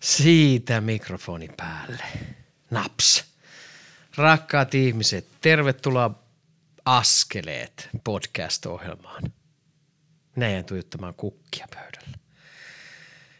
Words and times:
Siitä 0.00 0.80
mikrofoni 0.80 1.48
päälle. 1.56 2.04
Naps. 2.70 3.24
Rakkaat 4.16 4.74
ihmiset, 4.74 5.26
tervetuloa 5.40 6.22
Askeleet 6.84 7.88
podcast-ohjelmaan. 8.04 9.22
Jään 10.36 10.64
tuijottamaan 10.64 11.14
kukkia 11.14 11.66
pöydällä. 11.74 12.18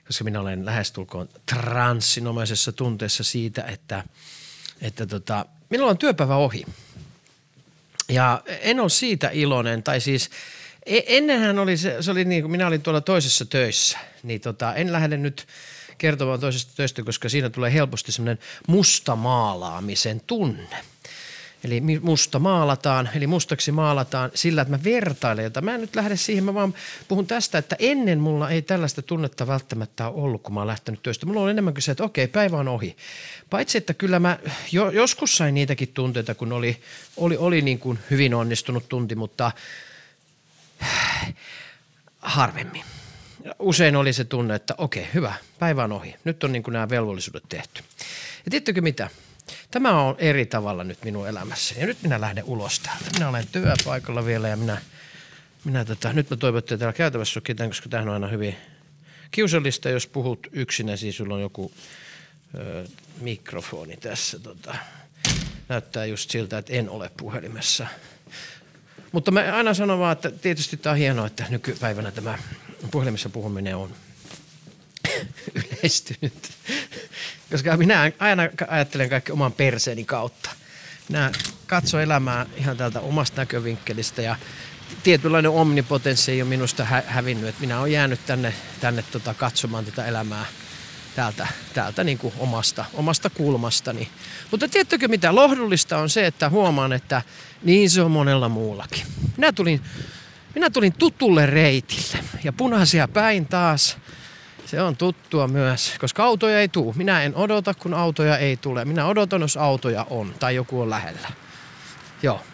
Koska 0.06 0.24
minä 0.24 0.40
olen 0.40 0.66
lähestulkoon 0.66 1.28
transsinomaisessa 1.46 2.72
tunteessa 2.72 3.24
siitä, 3.24 3.62
että, 3.62 4.04
että 4.80 5.06
tota, 5.06 5.46
minulla 5.70 5.90
on 5.90 5.98
työpäivä 5.98 6.36
ohi. 6.36 6.64
Ja 8.08 8.42
en 8.46 8.80
ole 8.80 8.90
siitä 8.90 9.30
iloinen, 9.32 9.82
tai 9.82 10.00
siis 10.00 10.30
e- 10.86 11.00
ennenhän 11.06 11.58
oli 11.58 11.76
se, 11.76 11.96
se 12.02 12.10
oli 12.10 12.24
niin 12.24 12.42
kuin 12.42 12.50
minä 12.50 12.66
olin 12.66 12.82
tuolla 12.82 13.00
toisessa 13.00 13.44
töissä, 13.44 13.98
niin 14.22 14.40
tota, 14.40 14.74
en 14.74 14.92
lähde 14.92 15.16
nyt– 15.16 15.46
kertomaan 15.98 16.40
toisesta 16.40 16.72
töistä, 16.76 17.02
koska 17.02 17.28
siinä 17.28 17.50
tulee 17.50 17.72
helposti 17.72 18.12
semmoinen 18.12 18.38
mustamaalaamisen 18.66 20.20
tunne. 20.26 20.84
Eli 21.64 21.80
musta 22.00 22.38
maalataan, 22.38 23.08
eli 23.14 23.26
mustaksi 23.26 23.72
maalataan 23.72 24.30
sillä, 24.34 24.62
että 24.62 24.76
mä 24.76 24.84
vertailen 24.84 25.44
jota. 25.44 25.60
Mä 25.60 25.74
en 25.74 25.80
nyt 25.80 25.96
lähde 25.96 26.16
siihen, 26.16 26.44
mä 26.44 26.54
vaan 26.54 26.74
puhun 27.08 27.26
tästä, 27.26 27.58
että 27.58 27.76
ennen 27.78 28.20
mulla 28.20 28.50
ei 28.50 28.62
tällaista 28.62 29.02
tunnetta 29.02 29.46
välttämättä 29.46 30.08
ole 30.08 30.22
ollut, 30.22 30.42
kun 30.42 30.54
mä 30.54 30.60
oon 30.60 30.66
lähtenyt 30.66 31.02
töistä. 31.02 31.26
Mulla 31.26 31.40
on 31.40 31.50
enemmänkin 31.50 31.82
se, 31.82 31.92
että 31.92 32.04
okei, 32.04 32.28
päivä 32.28 32.58
on 32.58 32.68
ohi. 32.68 32.96
Paitsi, 33.50 33.78
että 33.78 33.94
kyllä 33.94 34.18
mä 34.18 34.38
jo, 34.72 34.90
joskus 34.90 35.36
sain 35.36 35.54
niitäkin 35.54 35.88
tunteita, 35.88 36.34
kun 36.34 36.52
oli, 36.52 36.80
oli, 37.16 37.36
oli 37.36 37.62
niin 37.62 37.78
kuin 37.78 37.98
hyvin 38.10 38.34
onnistunut 38.34 38.88
tunti, 38.88 39.14
mutta 39.14 39.52
harvemmin 42.20 42.84
usein 43.58 43.96
oli 43.96 44.12
se 44.12 44.24
tunne, 44.24 44.54
että 44.54 44.74
okei, 44.78 45.08
hyvä, 45.14 45.34
päivä 45.58 45.84
on 45.84 45.92
ohi. 45.92 46.14
Nyt 46.24 46.44
on 46.44 46.52
niin 46.52 46.62
kuin 46.62 46.72
nämä 46.72 46.88
velvollisuudet 46.88 47.44
tehty. 47.48 47.82
Ja 48.44 48.50
tiedättekö 48.50 48.80
mitä? 48.80 49.10
Tämä 49.70 50.02
on 50.02 50.14
eri 50.18 50.46
tavalla 50.46 50.84
nyt 50.84 51.04
minun 51.04 51.28
elämässäni. 51.28 51.80
Ja 51.80 51.86
nyt 51.86 52.02
minä 52.02 52.20
lähden 52.20 52.44
ulos 52.44 52.80
täältä. 52.80 53.04
Minä 53.14 53.28
olen 53.28 53.46
työpaikalla 53.52 54.24
vielä 54.24 54.48
ja 54.48 54.56
minä, 54.56 54.82
minä 55.64 55.84
tota, 55.84 56.12
nyt 56.12 56.30
mä 56.30 56.36
toivon, 56.36 56.58
että 56.58 56.78
täällä 56.78 56.92
käytävässä 56.92 57.38
on 57.38 57.42
ketään, 57.42 57.70
koska 57.70 57.88
tämähän 57.88 58.08
on 58.08 58.14
aina 58.14 58.28
hyvin 58.28 58.56
kiusallista, 59.30 59.88
jos 59.88 60.06
puhut 60.06 60.46
yksinä, 60.52 60.96
siis 60.96 61.16
sulla 61.16 61.34
on 61.34 61.40
joku 61.40 61.72
ö, 62.54 62.84
mikrofoni 63.20 63.96
tässä. 63.96 64.38
Tota, 64.38 64.74
näyttää 65.68 66.04
just 66.04 66.30
siltä, 66.30 66.58
että 66.58 66.72
en 66.72 66.90
ole 66.90 67.10
puhelimessa. 67.16 67.86
Mutta 69.12 69.30
mä 69.30 69.40
aina 69.52 69.74
sanon 69.74 69.98
vaan, 69.98 70.12
että 70.12 70.30
tietysti 70.30 70.76
tämä 70.76 70.92
on 70.92 70.98
hienoa, 70.98 71.26
että 71.26 71.44
nykypäivänä 71.48 72.10
tämä 72.10 72.38
puhelimessa 72.90 73.28
puhuminen 73.28 73.76
on 73.76 73.94
yleistynyt. 75.54 76.50
Koska 77.50 77.76
minä 77.76 78.12
aina 78.18 78.42
ajattelen 78.68 79.10
kaikki 79.10 79.32
oman 79.32 79.52
perseeni 79.52 80.04
kautta. 80.04 80.50
Minä 81.08 81.32
katson 81.66 82.02
elämää 82.02 82.46
ihan 82.56 82.76
täältä 82.76 83.00
omasta 83.00 83.40
näkövinkkelistä 83.42 84.22
ja 84.22 84.36
tietynlainen 85.02 85.50
omnipotenssi 85.50 86.32
ei 86.32 86.42
ole 86.42 86.48
minusta 86.48 86.84
hä- 86.84 87.02
hävinnyt. 87.06 87.60
Minä 87.60 87.80
olen 87.80 87.92
jäänyt 87.92 88.20
tänne, 88.26 88.54
tänne 88.80 89.04
tota 89.12 89.34
katsomaan 89.34 89.84
tätä 89.84 90.06
elämää 90.06 90.46
täältä, 91.16 91.46
täältä 91.74 92.04
niin 92.04 92.18
kuin 92.18 92.34
omasta, 92.38 92.84
omasta 92.94 93.30
kulmastani. 93.30 94.08
Mutta 94.50 94.68
tiedättekö 94.68 95.08
mitä 95.08 95.34
lohdullista 95.34 95.98
on 95.98 96.10
se, 96.10 96.26
että 96.26 96.48
huomaan, 96.48 96.92
että 96.92 97.22
niin 97.62 97.90
se 97.90 98.02
on 98.02 98.10
monella 98.10 98.48
muullakin. 98.48 99.02
Minä 99.36 99.52
tulin 99.52 99.80
minä 100.58 100.70
tulin 100.70 100.92
tutulle 100.92 101.46
reitille 101.46 102.24
ja 102.44 102.52
punaisia 102.52 103.08
päin 103.08 103.46
taas. 103.46 103.98
Se 104.66 104.82
on 104.82 104.96
tuttua 104.96 105.48
myös, 105.48 105.94
koska 106.00 106.24
autoja 106.24 106.60
ei 106.60 106.68
tule. 106.68 106.94
Minä 106.96 107.22
en 107.22 107.36
odota, 107.36 107.74
kun 107.74 107.94
autoja 107.94 108.38
ei 108.38 108.56
tule. 108.56 108.84
Minä 108.84 109.06
odotan, 109.06 109.40
jos 109.40 109.56
autoja 109.56 110.06
on 110.10 110.34
tai 110.40 110.54
joku 110.54 110.80
on 110.80 110.90
lähellä. 110.90 111.28
Joo. 112.22 112.44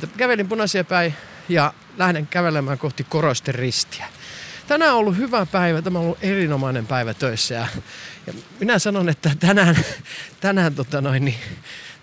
Mutta 0.00 0.16
kävelin 0.16 0.48
punaisia 0.48 0.84
päin 0.84 1.14
ja 1.48 1.74
lähden 1.98 2.26
kävelemään 2.26 2.78
kohti 2.78 3.06
Korosten 3.08 3.54
ristiä. 3.54 4.06
Tänään 4.66 4.92
on 4.92 4.98
ollut 4.98 5.16
hyvä 5.16 5.46
päivä, 5.46 5.82
tämä 5.82 5.98
on 5.98 6.04
ollut 6.04 6.24
erinomainen 6.24 6.86
päivä 6.86 7.14
töissä 7.14 7.54
ja, 7.54 7.66
ja 8.26 8.32
minä 8.60 8.78
sanon, 8.78 9.08
että 9.08 9.30
tänään, 9.40 9.76
tänään, 10.40 10.74
tota 10.74 11.00
noin, 11.00 11.24
niin, 11.24 11.38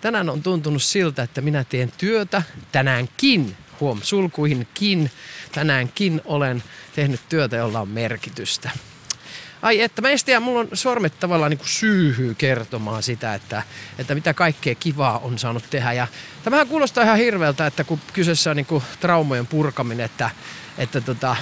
tänään 0.02 0.30
on 0.30 0.44
tuntunut 0.44 0.84
siltä, 0.84 1.24
että 1.24 1.42
minä 1.42 1.64
teen 1.64 1.92
työtä 1.98 2.44
tänäänkin 2.72 3.58
huom, 3.80 4.00
sulkuihinkin, 4.04 5.12
tänäänkin 5.52 6.22
olen 6.26 6.64
tehnyt 6.96 7.22
työtä, 7.30 7.56
jolla 7.56 7.80
on 7.80 7.90
merkitystä. 7.90 8.70
Ai 9.62 9.82
että 9.82 10.02
mä 10.02 10.08
tiedä, 10.26 10.40
mulla 10.40 10.60
on 10.60 10.68
sormet 10.74 11.20
tavallaan 11.20 11.52
niin 11.52 11.60
syyhyy 11.64 12.36
kertomaan 12.36 13.04
sitä, 13.04 13.34
että, 13.34 13.64
että 14.00 14.16
mitä 14.16 14.34
kaikkea 14.34 14.76
kivaa 14.76 15.20
on 15.20 15.40
saanut 15.40 15.64
tehdä. 15.70 15.94
Ja 15.94 16.08
tämähän 16.44 16.68
kuulostaa 16.68 17.04
ihan 17.04 17.18
hirveältä, 17.18 17.68
että 17.68 17.84
kun 17.84 18.00
kyseessä 18.14 18.50
on 18.50 18.56
niin 18.56 18.66
kuin 18.66 18.84
traumojen 19.00 19.48
purkaminen, 19.48 20.06
että, 20.06 20.30
että 20.78 21.02
tota, 21.02 21.36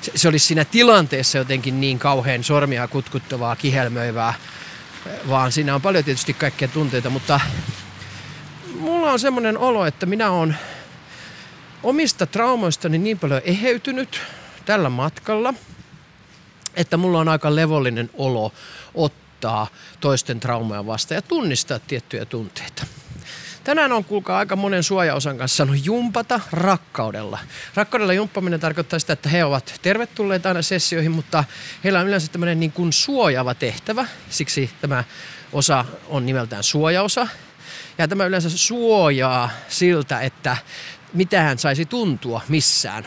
se, 0.00 0.12
se 0.14 0.28
olisi 0.28 0.46
siinä 0.46 0.64
tilanteessa 0.64 1.38
jotenkin 1.38 1.80
niin 1.80 1.98
kauhean 1.98 2.44
sormia 2.44 2.88
kutkuttavaa, 2.88 3.56
kihelmöivää, 3.56 4.34
vaan 5.28 5.52
siinä 5.52 5.74
on 5.74 5.82
paljon 5.82 6.04
tietysti 6.04 6.34
kaikkea 6.34 6.68
tunteita, 6.68 7.10
mutta 7.10 7.40
mulla 8.78 9.12
on 9.12 9.18
semmoinen 9.18 9.58
olo, 9.58 9.86
että 9.86 10.06
minä 10.06 10.30
olen 10.30 10.58
omista 11.82 12.26
traumoistani 12.26 12.98
niin 12.98 13.18
paljon 13.18 13.40
eheytynyt 13.44 14.20
tällä 14.64 14.88
matkalla, 14.88 15.54
että 16.74 16.96
mulla 16.96 17.18
on 17.18 17.28
aika 17.28 17.54
levollinen 17.54 18.10
olo 18.14 18.52
ottaa 18.94 19.66
toisten 20.00 20.40
traumoja 20.40 20.86
vastaan 20.86 21.16
ja 21.16 21.22
tunnistaa 21.22 21.78
tiettyjä 21.78 22.24
tunteita. 22.24 22.86
Tänään 23.64 23.92
on 23.92 24.04
kuulkaa 24.04 24.38
aika 24.38 24.56
monen 24.56 24.82
suojaosan 24.82 25.38
kanssa 25.38 25.56
sanonut 25.56 25.86
jumpata 25.86 26.40
rakkaudella. 26.52 27.38
Rakkaudella 27.74 28.12
jumppaminen 28.12 28.60
tarkoittaa 28.60 28.98
sitä, 28.98 29.12
että 29.12 29.28
he 29.28 29.44
ovat 29.44 29.74
tervetulleita 29.82 30.48
aina 30.48 30.62
sessioihin, 30.62 31.10
mutta 31.10 31.44
heillä 31.84 32.00
on 32.00 32.08
yleensä 32.08 32.28
tämmöinen 32.28 32.60
niin 32.60 32.72
kuin 32.72 32.92
suojaava 32.92 33.54
tehtävä. 33.54 34.06
Siksi 34.30 34.70
tämä 34.80 35.04
osa 35.52 35.84
on 36.08 36.26
nimeltään 36.26 36.62
suojaosa. 36.62 37.28
Ja 37.98 38.08
tämä 38.08 38.24
yleensä 38.24 38.50
suojaa 38.50 39.50
siltä, 39.68 40.20
että 40.20 40.56
mitään 41.14 41.58
saisi 41.58 41.86
tuntua 41.86 42.40
missään. 42.48 43.04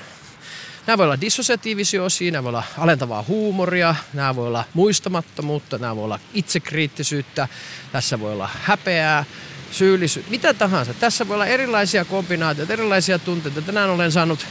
Nämä 0.88 0.98
voi 0.98 1.06
olla 1.06 1.22
dissosiatiivisia 1.22 2.04
osia, 2.04 2.32
nämä 2.32 2.44
voi 2.44 2.50
olla 2.50 2.64
alentavaa 2.78 3.24
huumoria, 3.28 3.96
nämä 4.14 4.36
voi 4.36 4.48
olla 4.48 4.64
muistamattomuutta, 4.74 5.78
nämä 5.78 5.96
voi 5.96 6.04
olla 6.04 6.20
itsekriittisyyttä, 6.34 7.48
tässä 7.92 8.20
voi 8.20 8.34
olla 8.34 8.50
häpeää, 8.64 9.26
syyllisyyttä, 9.72 10.32
mitä 10.32 10.54
tahansa. 10.54 10.94
Tässä 10.94 11.28
voi 11.28 11.36
olla 11.36 11.46
erilaisia 11.46 12.06
kombinaatioita, 12.06 12.74
erilaisia 12.74 13.20
tunteita. 13.20 13.62
Tänään 13.62 13.90
olen 13.90 14.12
saanut 14.12 14.46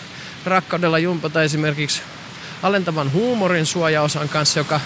rakkaudella 0.44 0.98
jumpata 0.98 1.42
esimerkiksi 1.42 2.03
alentavan 2.62 3.12
huumorin 3.12 3.66
suojaosan 3.66 4.28
kanssa, 4.28 4.60
joka 4.60 4.81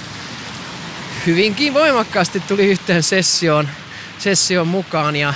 hyvinkin 1.27 1.75
voimakkaasti 1.75 2.41
tuli 2.41 2.67
yhteen 2.67 3.03
sessioon, 3.03 3.69
sessioon 4.19 4.69
mukaan 4.69 5.17
ja 5.17 5.35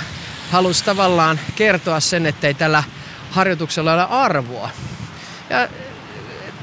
halusi 0.51 0.83
tavallaan 0.83 1.39
kertoa 1.55 1.99
sen, 1.99 2.25
että 2.25 2.47
ei 2.47 2.53
tällä 2.53 2.83
harjoituksella 3.33 3.93
ole 3.93 4.07
arvoa. 4.09 4.69
Ja 5.49 5.69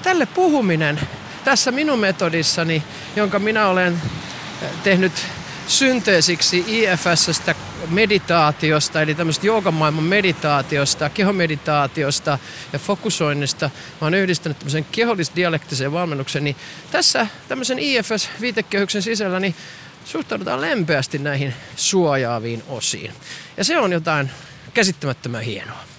tälle 0.02 0.26
puhuminen 0.26 1.00
tässä 1.44 1.70
minun 1.70 1.98
metodissani, 1.98 2.82
jonka 3.16 3.38
minä 3.38 3.66
olen 3.66 4.02
tehnyt 4.82 5.12
synteesiksi 5.66 6.64
IFSstä 6.66 7.54
meditaatiosta, 7.88 9.02
eli 9.02 9.14
tämmöistä 9.14 9.46
joogamaailman 9.46 10.04
meditaatiosta, 10.04 11.10
kehomeditaatiosta 11.10 12.38
ja 12.72 12.78
fokusoinnista. 12.78 13.70
Mä 14.00 14.06
oon 14.06 14.14
yhdistänyt 14.14 14.58
tämmöisen 14.58 14.86
kehollisdialektiseen 14.92 15.92
valmennuksen, 15.92 16.44
niin 16.44 16.56
tässä 16.90 17.26
tämmöisen 17.48 17.78
IFS-viitekehyksen 17.78 19.02
sisällä 19.02 19.40
niin 19.40 19.54
suhtaudutaan 20.04 20.60
lempeästi 20.60 21.18
näihin 21.18 21.54
suojaaviin 21.76 22.62
osiin. 22.68 23.12
Ja 23.56 23.64
se 23.64 23.78
on 23.78 23.92
jotain 23.92 24.30
käsittämättömän 24.74 25.42
hienoa. 25.42 25.89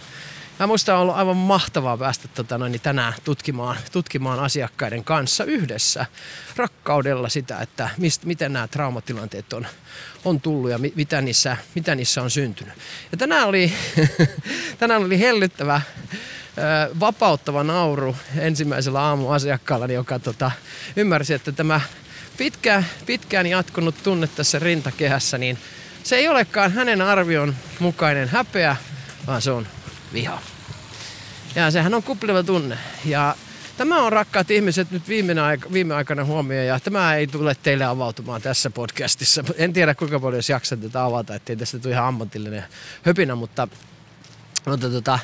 Mä 0.62 0.68
muistan 0.68 0.98
ollut 0.98 1.16
aivan 1.16 1.38
mahtavaa 1.38 1.98
päästä 1.98 2.28
tota, 2.28 2.58
noin, 2.58 2.72
niin 2.72 2.82
tänään 2.82 3.14
tutkimaan, 3.24 3.78
tutkimaan 3.92 4.40
asiakkaiden 4.40 5.04
kanssa 5.04 5.44
yhdessä 5.44 6.06
rakkaudella 6.56 7.30
sitä, 7.30 7.60
että 7.60 7.90
mist, 7.98 8.26
miten 8.26 8.54
nämä 8.54 8.68
traumatilanteet 8.68 9.54
on, 9.54 9.68
on 10.26 10.42
tullut 10.42 10.72
ja 10.72 10.78
mi, 10.78 10.94
mitä, 10.96 11.22
niissä, 11.22 11.58
mitä 11.76 11.96
niissä 11.96 12.22
on 12.22 12.32
syntynyt. 12.32 12.74
Ja 13.12 13.18
tänään 13.18 13.48
oli, 13.48 13.74
tänään 14.80 15.04
oli 15.04 15.20
hellyttävä 15.20 15.82
vapauttava 17.00 17.64
nauru 17.64 18.16
ensimmäisellä 18.38 19.02
aamuasiakkaalla, 19.02 19.88
joka 19.88 20.20
tota, 20.20 20.52
ymmärsi, 20.96 21.34
että 21.34 21.52
tämä 21.52 21.82
pitkä, 22.38 22.84
pitkään 23.06 23.48
jatkunut 23.48 23.96
tunne 24.04 24.28
tässä 24.28 24.60
rintakehässä, 24.60 25.38
niin 25.38 25.58
se 26.04 26.16
ei 26.16 26.30
olekaan 26.30 26.72
hänen 26.72 27.02
arvion 27.02 27.56
mukainen 27.80 28.30
häpeä, 28.30 28.76
vaan 29.28 29.42
se 29.42 29.52
on 29.52 29.68
viha. 30.14 30.51
Ja 31.56 31.72
sehän 31.72 31.94
on 31.94 32.04
kupleva 32.04 32.44
tunne. 32.44 32.78
Ja 33.06 33.36
Tämä 33.78 34.02
on 34.02 34.14
rakkaat 34.14 34.52
ihmiset 34.52 34.92
nyt 34.92 35.08
viime, 35.08 35.34
aik- 35.34 35.74
viime 35.74 35.96
aikana 35.96 36.26
huomioon 36.26 36.66
ja 36.66 36.80
tämä 36.80 37.16
ei 37.16 37.28
tule 37.28 37.56
teille 37.64 37.86
avautumaan 37.86 38.42
tässä 38.42 38.70
podcastissa. 38.70 39.44
En 39.56 39.74
tiedä 39.74 39.96
kuinka 39.96 40.20
paljon 40.20 40.38
jos 40.38 40.50
jaksan 40.50 40.80
tätä 40.80 41.04
avata, 41.04 41.36
ettei 41.36 41.56
tästä 41.56 41.80
tule 41.80 41.94
ihan 41.94 42.06
ammatillinen 42.06 42.64
höpinä, 43.04 43.36
mutta, 43.36 43.68
mutta 44.66 44.90
tota, 44.90 45.20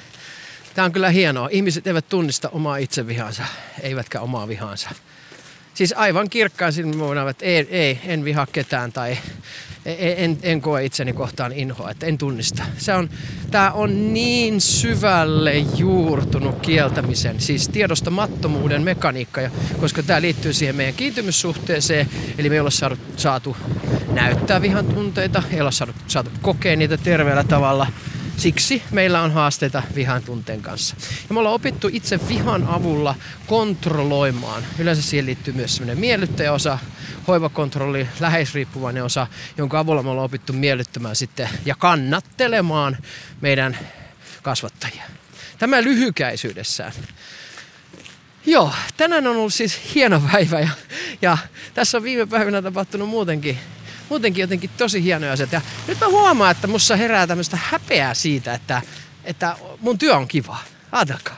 tämä 0.74 0.86
on 0.86 0.92
kyllä 0.92 1.10
hienoa. 1.10 1.50
Ihmiset 1.52 1.88
eivät 1.88 2.10
tunnista 2.10 2.50
omaa 2.50 2.78
itsevihansa, 2.78 3.44
eivätkä 3.82 4.22
omaa 4.22 4.48
vihansa. 4.48 4.90
Siis 5.78 5.94
aivan 5.98 6.30
kirkkaan 6.30 6.74
silmin 6.74 7.00
että 7.30 7.46
ei, 7.46 7.68
ei, 7.70 8.00
en 8.06 8.26
vihaa 8.26 8.48
ketään 8.52 8.94
tai 8.94 9.18
en, 9.86 10.38
en 10.44 10.62
koe 10.62 10.86
itseni 10.86 11.14
kohtaan 11.14 11.54
inhoa, 11.54 11.92
että 11.92 12.06
en 12.06 12.18
tunnista. 12.18 12.64
Se 12.78 12.94
on, 12.94 13.10
tämä 13.52 13.72
on 13.72 14.14
niin 14.14 14.62
syvälle 14.62 15.58
juurtunut 15.58 16.60
kieltämisen, 16.62 17.40
siis 17.40 17.70
tiedostamattomuuden 17.70 18.82
mekaniikka, 18.82 19.42
koska 19.80 20.04
tämä 20.04 20.22
liittyy 20.22 20.54
siihen 20.54 20.76
meidän 20.76 20.94
kiintymyssuhteeseen, 20.94 22.10
eli 22.38 22.50
me 22.50 22.56
ei 22.56 22.60
olla 22.60 22.70
saatu, 22.70 22.98
saatu 23.18 23.58
näyttää 24.12 24.62
vihan 24.62 24.86
tunteita, 24.86 25.44
ei 25.52 25.62
olla 25.62 25.72
saatu, 25.72 25.94
saatu 26.08 26.32
kokea 26.42 26.76
niitä 26.76 26.98
terveellä 26.98 27.44
tavalla. 27.44 27.88
Siksi 28.38 28.84
meillä 28.92 29.22
on 29.22 29.32
haasteita 29.32 29.84
vihan 29.96 30.24
tunteen 30.24 30.62
kanssa. 30.62 30.96
Ja 31.30 31.34
me 31.34 31.40
ollaan 31.40 31.56
opittu 31.56 31.90
itse 31.94 32.20
vihan 32.28 32.68
avulla 32.68 33.16
kontrolloimaan. 33.48 34.64
Yleensä 34.80 35.02
siihen 35.02 35.26
liittyy 35.26 35.54
myös 35.54 35.76
semmoinen 35.76 36.00
miellyttäjäosa, 36.00 36.80
hoivakontrolli, 37.28 38.08
läheisriippuvainen 38.20 39.04
osa, 39.04 39.28
jonka 39.58 39.80
avulla 39.80 40.04
me 40.04 40.10
ollaan 40.10 40.26
opittu 40.26 40.54
miellyttämään 40.54 41.16
sitten 41.16 41.50
ja 41.66 41.76
kannattelemaan 41.76 42.98
meidän 43.42 43.78
kasvattajia. 44.44 45.04
Tämä 45.60 45.84
lyhykäisyydessään. 45.84 46.92
Joo, 48.46 48.74
tänään 48.98 49.28
on 49.28 49.38
ollut 49.38 49.54
siis 49.54 49.96
hieno 49.96 50.22
päivä 50.32 50.60
ja, 50.60 50.70
ja 51.22 51.38
tässä 51.74 51.98
on 51.98 52.04
viime 52.04 52.26
päivinä 52.26 52.62
tapahtunut 52.62 53.10
muutenkin, 53.10 53.60
muutenkin 54.10 54.42
jotenkin 54.42 54.70
tosi 54.78 55.04
hienoja 55.04 55.34
asioita. 55.34 55.56
Ja 55.56 55.62
nyt 55.88 56.00
mä 56.00 56.08
huomaan, 56.08 56.52
että 56.52 56.68
mussa 56.68 56.96
herää 56.96 57.28
tämmöistä 57.28 57.58
häpeää 57.64 58.14
siitä, 58.14 58.54
että, 58.54 58.82
että 59.24 59.56
mun 59.80 59.98
työ 59.98 60.16
on 60.16 60.28
kiva. 60.28 60.58
Ajatelkaa. 60.92 61.38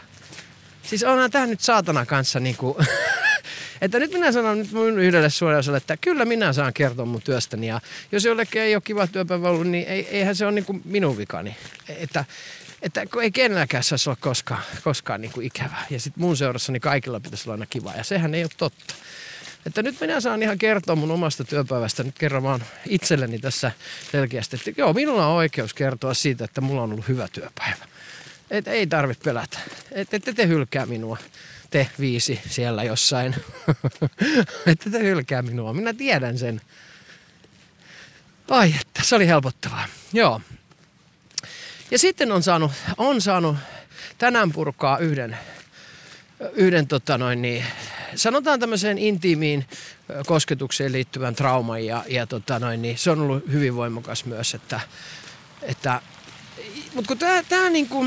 Siis 0.83 1.03
onhan 1.03 1.31
tää 1.31 1.47
nyt 1.47 1.61
saatana 1.61 2.05
kanssa 2.05 2.39
niinku 2.39 2.77
Että 3.81 3.99
nyt 3.99 4.11
minä 4.11 4.31
sanon 4.31 4.57
nyt 4.57 4.71
mun 4.71 4.99
yhdelle 4.99 5.29
suojaiselle, 5.29 5.77
että 5.77 5.97
kyllä 5.97 6.25
minä 6.25 6.53
saan 6.53 6.73
kertoa 6.73 7.05
mun 7.05 7.21
työstäni. 7.21 7.67
Ja 7.67 7.81
jos 8.11 8.25
jollekin 8.25 8.61
ei 8.61 8.75
ole 8.75 8.81
kiva 8.85 9.07
työpäivä 9.07 9.49
ollut, 9.49 9.67
niin 9.67 9.87
ei, 9.87 10.07
eihän 10.07 10.35
se 10.35 10.45
ole 10.45 10.51
niin 10.51 10.65
kuin 10.65 10.81
minun 10.85 11.17
vikani. 11.17 11.55
Että, 11.89 12.25
että 12.81 13.05
ei 13.21 13.31
kenelläkään 13.31 13.83
saisi 13.83 14.09
olla 14.09 14.17
koskaan, 14.21 14.63
koskaan 14.83 15.21
niin 15.21 15.31
kuin 15.31 15.47
ikävää. 15.47 15.85
Ja 15.89 15.99
sitten 15.99 16.23
mun 16.23 16.37
seurassani 16.37 16.79
kaikilla 16.79 17.19
pitäisi 17.19 17.43
olla 17.45 17.53
aina 17.53 17.65
kiva. 17.65 17.93
Ja 17.97 18.03
sehän 18.03 18.35
ei 18.35 18.43
ole 18.43 18.51
totta. 18.57 18.95
Että 19.65 19.83
nyt 19.83 20.01
minä 20.01 20.21
saan 20.21 20.43
ihan 20.43 20.57
kertoa 20.57 20.95
mun 20.95 21.11
omasta 21.11 21.43
työpäivästä. 21.43 22.03
Nyt 22.03 22.19
kerran 22.19 22.43
vaan 22.43 22.63
itselleni 22.85 23.39
tässä 23.39 23.71
selkeästi, 24.11 24.55
että 24.55 24.81
joo, 24.81 24.93
minulla 24.93 25.27
on 25.27 25.35
oikeus 25.35 25.73
kertoa 25.73 26.13
siitä, 26.13 26.45
että 26.45 26.61
mulla 26.61 26.81
on 26.81 26.91
ollut 26.91 27.07
hyvä 27.07 27.27
työpäivä. 27.27 27.85
Et 28.51 28.67
ei 28.67 28.87
tarvitse 28.87 29.23
pelätä. 29.23 29.59
Et, 29.91 30.13
ette 30.13 30.33
te 30.33 30.47
hylkää 30.47 30.85
minua 30.85 31.17
te 31.69 31.89
viisi 31.99 32.41
siellä 32.49 32.83
jossain. 32.83 33.35
että 34.71 34.89
te 34.89 34.99
hylkää 34.99 35.41
minua. 35.41 35.73
Minä 35.73 35.93
tiedän 35.93 36.37
sen. 36.37 36.61
Ai, 38.49 38.73
että 38.81 39.03
se 39.03 39.15
oli 39.15 39.27
helpottavaa. 39.27 39.85
Joo. 40.13 40.41
Ja 41.91 41.99
sitten 41.99 42.31
on 42.31 42.43
saanut, 42.43 42.71
on 42.97 43.21
saanut 43.21 43.57
tänään 44.17 44.51
purkaa 44.51 44.97
yhden, 44.97 45.37
yhden 46.53 46.87
tota 46.87 47.17
noin 47.17 47.41
niin, 47.41 47.65
sanotaan 48.15 48.59
tämmöiseen 48.59 48.97
intiimiin 48.97 49.65
kosketukseen 50.25 50.91
liittyvän 50.91 51.35
trauman 51.35 51.85
ja, 51.85 52.03
ja 52.07 52.27
tota 52.27 52.59
noin 52.59 52.81
niin, 52.81 52.97
se 52.97 53.11
on 53.11 53.21
ollut 53.21 53.43
hyvin 53.51 53.75
voimakas 53.75 54.25
myös, 54.25 54.53
että, 54.53 54.79
että 55.61 56.01
mutta 56.93 57.07
kun 57.07 57.17
tää, 57.17 57.43
tää 57.43 57.69
niinku, 57.69 58.05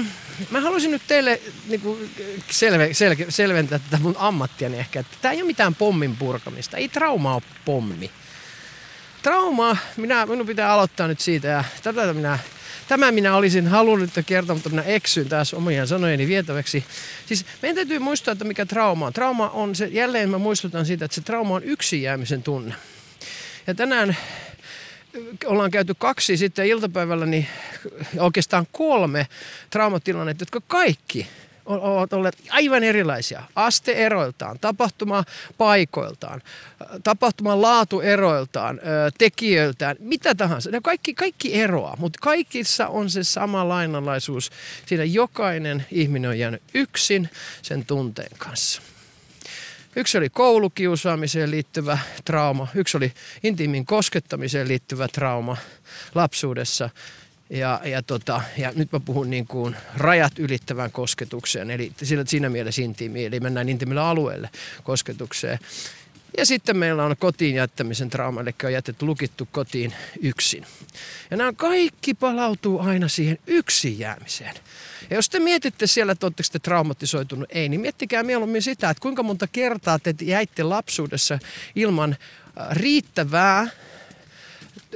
mä 0.50 0.60
haluaisin 0.60 0.90
nyt 0.90 1.02
teille 1.08 1.40
niinku 1.68 1.98
selve, 2.50 2.94
selke, 2.94 3.26
selventää 3.28 3.78
tätä 3.78 4.02
mun 4.02 4.16
ammattiani 4.18 4.78
ehkä, 4.78 5.00
että 5.00 5.16
tää 5.22 5.32
ei 5.32 5.42
ole 5.42 5.46
mitään 5.46 5.74
pommin 5.74 6.16
purkamista. 6.16 6.76
Ei 6.76 6.88
trauma 6.88 7.34
ole 7.34 7.42
pommi. 7.64 8.10
Trauma, 9.22 9.76
minä, 9.96 10.26
minun 10.26 10.46
pitää 10.46 10.72
aloittaa 10.72 11.08
nyt 11.08 11.20
siitä 11.20 11.48
ja 11.48 11.64
tätä 11.82 12.12
minä, 12.12 12.38
tämä 12.88 13.12
minä 13.12 13.36
olisin 13.36 13.66
halunnut 13.68 14.10
kertoa, 14.26 14.54
mutta 14.54 14.68
minä 14.68 14.82
eksyn 14.82 15.28
taas 15.28 15.54
omien 15.54 15.86
sanojeni 15.86 16.28
vietäväksi. 16.28 16.84
Siis 17.26 17.46
meidän 17.62 17.76
täytyy 17.76 17.98
muistaa, 17.98 18.32
että 18.32 18.44
mikä 18.44 18.66
trauma 18.66 19.06
on. 19.06 19.12
Trauma 19.12 19.48
on 19.48 19.74
se, 19.74 19.86
jälleen 19.86 20.30
mä 20.30 20.38
muistutan 20.38 20.86
siitä, 20.86 21.04
että 21.04 21.14
se 21.14 21.20
trauma 21.20 21.54
on 21.54 21.64
yksin 21.64 22.02
jäämisen 22.02 22.42
tunne. 22.42 22.74
Ja 23.66 23.74
tänään 23.74 24.16
ollaan 25.46 25.70
käyty 25.70 25.94
kaksi 25.98 26.36
sitten 26.36 26.66
iltapäivällä, 26.66 27.26
niin 27.26 27.46
oikeastaan 28.18 28.66
kolme 28.72 29.26
traumatilannetta, 29.70 30.42
jotka 30.42 30.60
kaikki 30.66 31.26
ovat 31.66 32.12
olleet 32.12 32.38
aivan 32.50 32.84
erilaisia 32.84 33.42
asteeroiltaan, 33.56 34.58
tapahtumapaikoiltaan, 34.60 36.42
tapahtuman 37.04 37.62
laatueroiltaan, 37.62 38.80
tekijöiltään, 39.18 39.96
mitä 39.98 40.34
tahansa. 40.34 40.70
Ne 40.70 40.80
kaikki, 40.82 41.14
kaikki 41.14 41.54
eroaa, 41.54 41.96
mutta 41.98 42.18
kaikissa 42.22 42.88
on 42.88 43.10
se 43.10 43.24
sama 43.24 43.68
lainalaisuus. 43.68 44.50
Siinä 44.86 45.04
jokainen 45.04 45.86
ihminen 45.90 46.30
on 46.30 46.38
jäänyt 46.38 46.62
yksin 46.74 47.30
sen 47.62 47.86
tunteen 47.86 48.30
kanssa. 48.38 48.82
Yksi 49.96 50.18
oli 50.18 50.28
koulukiusaamiseen 50.28 51.50
liittyvä 51.50 51.98
trauma, 52.24 52.68
yksi 52.74 52.96
oli 52.96 53.12
intiimin 53.42 53.86
koskettamiseen 53.86 54.68
liittyvä 54.68 55.08
trauma 55.08 55.56
lapsuudessa. 56.14 56.90
Ja, 57.50 57.80
ja, 57.84 58.02
tota, 58.02 58.40
ja 58.56 58.72
nyt 58.74 58.92
mä 58.92 59.00
puhun 59.00 59.30
niin 59.30 59.46
kuin 59.46 59.76
rajat 59.96 60.38
ylittävään 60.38 60.92
kosketukseen, 60.92 61.70
eli 61.70 61.92
siinä 62.26 62.48
mielessä 62.48 62.82
intiimi, 62.82 63.24
eli 63.24 63.40
mennään 63.40 63.68
intiimille 63.68 64.00
alueelle 64.00 64.50
kosketukseen. 64.82 65.58
Ja 66.38 66.46
sitten 66.46 66.76
meillä 66.76 67.04
on 67.04 67.16
kotiin 67.18 67.54
jättämisen 67.54 68.10
trauma, 68.10 68.40
eli 68.40 68.50
on 68.64 68.72
jätetty 68.72 69.06
lukittu 69.06 69.48
kotiin 69.52 69.94
yksin. 70.20 70.66
Ja 71.30 71.36
nämä 71.36 71.52
kaikki 71.52 72.14
palautuu 72.14 72.80
aina 72.80 73.08
siihen 73.08 73.38
yksin 73.46 73.98
jäämiseen. 73.98 74.54
Ja 75.10 75.16
jos 75.16 75.28
te 75.28 75.40
mietitte 75.40 75.86
siellä, 75.86 76.12
että 76.12 76.26
oletteko 76.26 76.48
te 76.52 76.58
traumatisoitunut, 76.58 77.48
ei, 77.52 77.68
niin 77.68 77.80
miettikää 77.80 78.22
mieluummin 78.22 78.62
sitä, 78.62 78.90
että 78.90 79.00
kuinka 79.00 79.22
monta 79.22 79.46
kertaa 79.46 79.98
te 79.98 80.14
jäitte 80.22 80.62
lapsuudessa 80.62 81.38
ilman 81.74 82.16
äh, 82.60 82.66
riittävää 82.70 83.66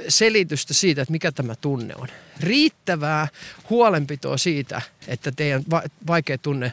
selitystä 0.07 0.73
siitä, 0.73 1.01
että 1.01 1.11
mikä 1.11 1.31
tämä 1.31 1.55
tunne 1.55 1.95
on. 1.95 2.07
Riittävää 2.39 3.27
huolenpitoa 3.69 4.37
siitä, 4.37 4.81
että 5.07 5.31
teidän 5.31 5.63
vaikea 6.07 6.37
tunne 6.37 6.71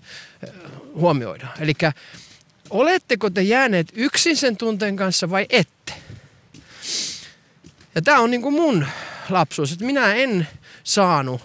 huomioidaan. 0.94 1.52
Eli 1.60 1.72
oletteko 2.70 3.30
te 3.30 3.42
jääneet 3.42 3.88
yksin 3.92 4.36
sen 4.36 4.56
tunteen 4.56 4.96
kanssa 4.96 5.30
vai 5.30 5.46
ette? 5.50 5.92
Ja 7.94 8.02
tämä 8.02 8.18
on 8.18 8.30
niin 8.30 8.42
kuin 8.42 8.54
mun 8.54 8.86
lapsuus, 9.30 9.72
että 9.72 9.84
minä 9.84 10.14
en 10.14 10.48
saanut 10.84 11.42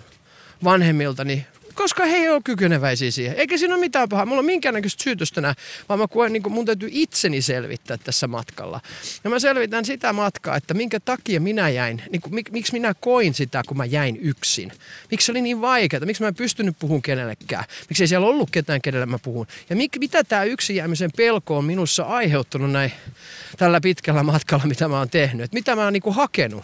vanhemmiltani 0.64 1.46
koska 1.80 2.06
he 2.06 2.16
ei 2.16 2.30
ole 2.30 2.42
kykeneväisiä 2.44 3.12
siihen. 3.12 3.36
Eikä 3.38 3.58
siinä 3.58 3.74
ole 3.74 3.80
mitään 3.80 4.10
pahaa. 4.10 4.26
Mulla 4.26 4.40
on 4.40 4.46
minkäännäköistä 4.46 5.04
syytöstä 5.04 5.42
nää, 5.42 5.56
vaan 5.90 6.00
mä 6.00 6.08
koen, 6.08 6.34
niin 6.34 6.52
mun 6.52 6.66
täytyy 6.66 6.90
itseni 6.92 7.42
selvittää 7.42 7.98
tässä 7.98 8.28
matkalla. 8.28 8.82
Ja 9.24 9.30
mä 9.30 9.40
selvitän 9.40 9.86
sitä 9.86 10.14
matkaa, 10.14 10.56
että 10.56 10.74
minkä 10.74 11.00
takia 11.00 11.40
minä 11.42 11.70
jäin, 11.70 12.04
niin 12.10 12.22
kuin, 12.22 12.36
mik, 12.36 12.52
miksi 12.52 12.74
minä 12.74 12.94
koin 13.00 13.34
sitä, 13.34 13.62
kun 13.68 13.78
mä 13.78 13.86
jäin 13.86 14.18
yksin. 14.22 14.72
Miksi 15.12 15.26
se 15.26 15.32
oli 15.32 15.42
niin 15.42 15.62
vaikeaa, 15.62 16.06
miksi 16.06 16.22
mä 16.24 16.28
en 16.28 16.36
pystynyt 16.36 16.76
puhumaan 16.80 17.02
kenellekään. 17.02 17.64
Miksi 17.90 18.04
ei 18.04 18.08
siellä 18.08 18.28
ollut 18.28 18.50
ketään, 18.52 18.82
kenelle 18.82 19.06
mä 19.06 19.20
puhun. 19.20 19.48
Ja 19.70 19.76
mik, 19.76 19.98
mitä 20.00 20.24
tämä 20.24 20.44
yksin 20.44 20.76
jäämisen 20.76 21.12
pelko 21.18 21.58
on 21.58 21.66
minussa 21.66 22.04
aiheuttanut 22.04 22.72
näin 22.72 22.92
tällä 23.58 23.82
pitkällä 23.82 24.24
matkalla, 24.24 24.66
mitä 24.66 24.88
mä 24.88 24.98
oon 24.98 25.10
tehnyt. 25.10 25.44
Et 25.44 25.54
mitä 25.54 25.76
mä 25.76 25.84
oon 25.84 25.94
niin 25.94 26.04
kuin 26.04 26.16
hakenut. 26.16 26.64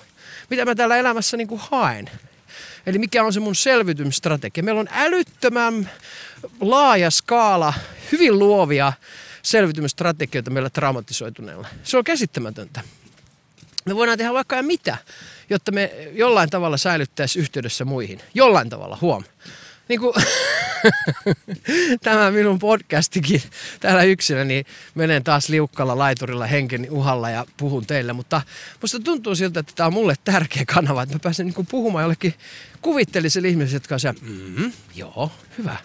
Mitä 0.50 0.66
mä 0.66 0.76
täällä 0.76 0.98
elämässä 0.98 1.38
niin 1.38 1.48
kuin 1.48 1.62
haen. 1.64 2.10
Eli 2.86 2.98
mikä 2.98 3.24
on 3.24 3.34
se 3.34 3.40
mun 3.40 3.56
selvitymisstrategia. 3.56 4.64
Meillä 4.64 4.82
on 4.82 4.90
älyttömän 4.92 5.90
laaja 6.62 7.12
skaala, 7.12 7.74
hyvin 8.12 8.40
luovia 8.40 8.94
selvitymisstrategioita 9.42 10.52
meillä 10.52 10.70
traumatisoituneilla. 10.70 11.68
Se 11.84 11.98
on 11.98 12.04
käsittämätöntä. 12.04 12.82
Me 13.86 13.96
voidaan 13.96 14.18
tehdä 14.18 14.34
vaikka 14.34 14.64
mitä, 14.64 14.98
jotta 15.50 15.72
me 15.72 15.92
jollain 16.12 16.50
tavalla 16.50 16.78
säilyttäisiin 16.78 17.42
yhteydessä 17.42 17.86
muihin. 17.86 18.22
Jollain 18.34 18.70
tavalla, 18.70 18.98
huom 19.02 19.24
niin 19.88 20.00
kuin 20.00 20.14
tämä 22.04 22.32
minun 22.32 22.60
podcastikin 22.60 23.42
täällä 23.80 24.04
yksinä, 24.04 24.44
niin 24.44 24.66
menen 24.96 25.24
taas 25.24 25.50
liukkalla 25.50 25.98
laiturilla 25.98 26.46
henkeni 26.46 26.88
uhalla 26.90 27.30
ja 27.30 27.46
puhun 27.58 27.86
teille. 27.86 28.14
Mutta 28.14 28.42
musta 28.82 29.00
tuntuu 29.00 29.36
siltä, 29.36 29.60
että 29.60 29.74
tämä 29.76 29.88
on 29.88 29.94
mulle 29.94 30.16
tärkeä 30.24 30.64
kanava, 30.68 31.04
että 31.04 31.16
mä 31.16 31.20
pääsen 31.24 31.46
niin 31.46 31.68
puhumaan 31.68 32.04
jollekin 32.04 32.34
kuvitteellisille 32.82 33.48
ihmisille, 33.48 33.76
jotka 33.76 33.96
on 33.96 34.00
se, 34.00 34.14
mm, 34.22 34.72
joo, 34.96 35.32
hyvä, 35.58 35.78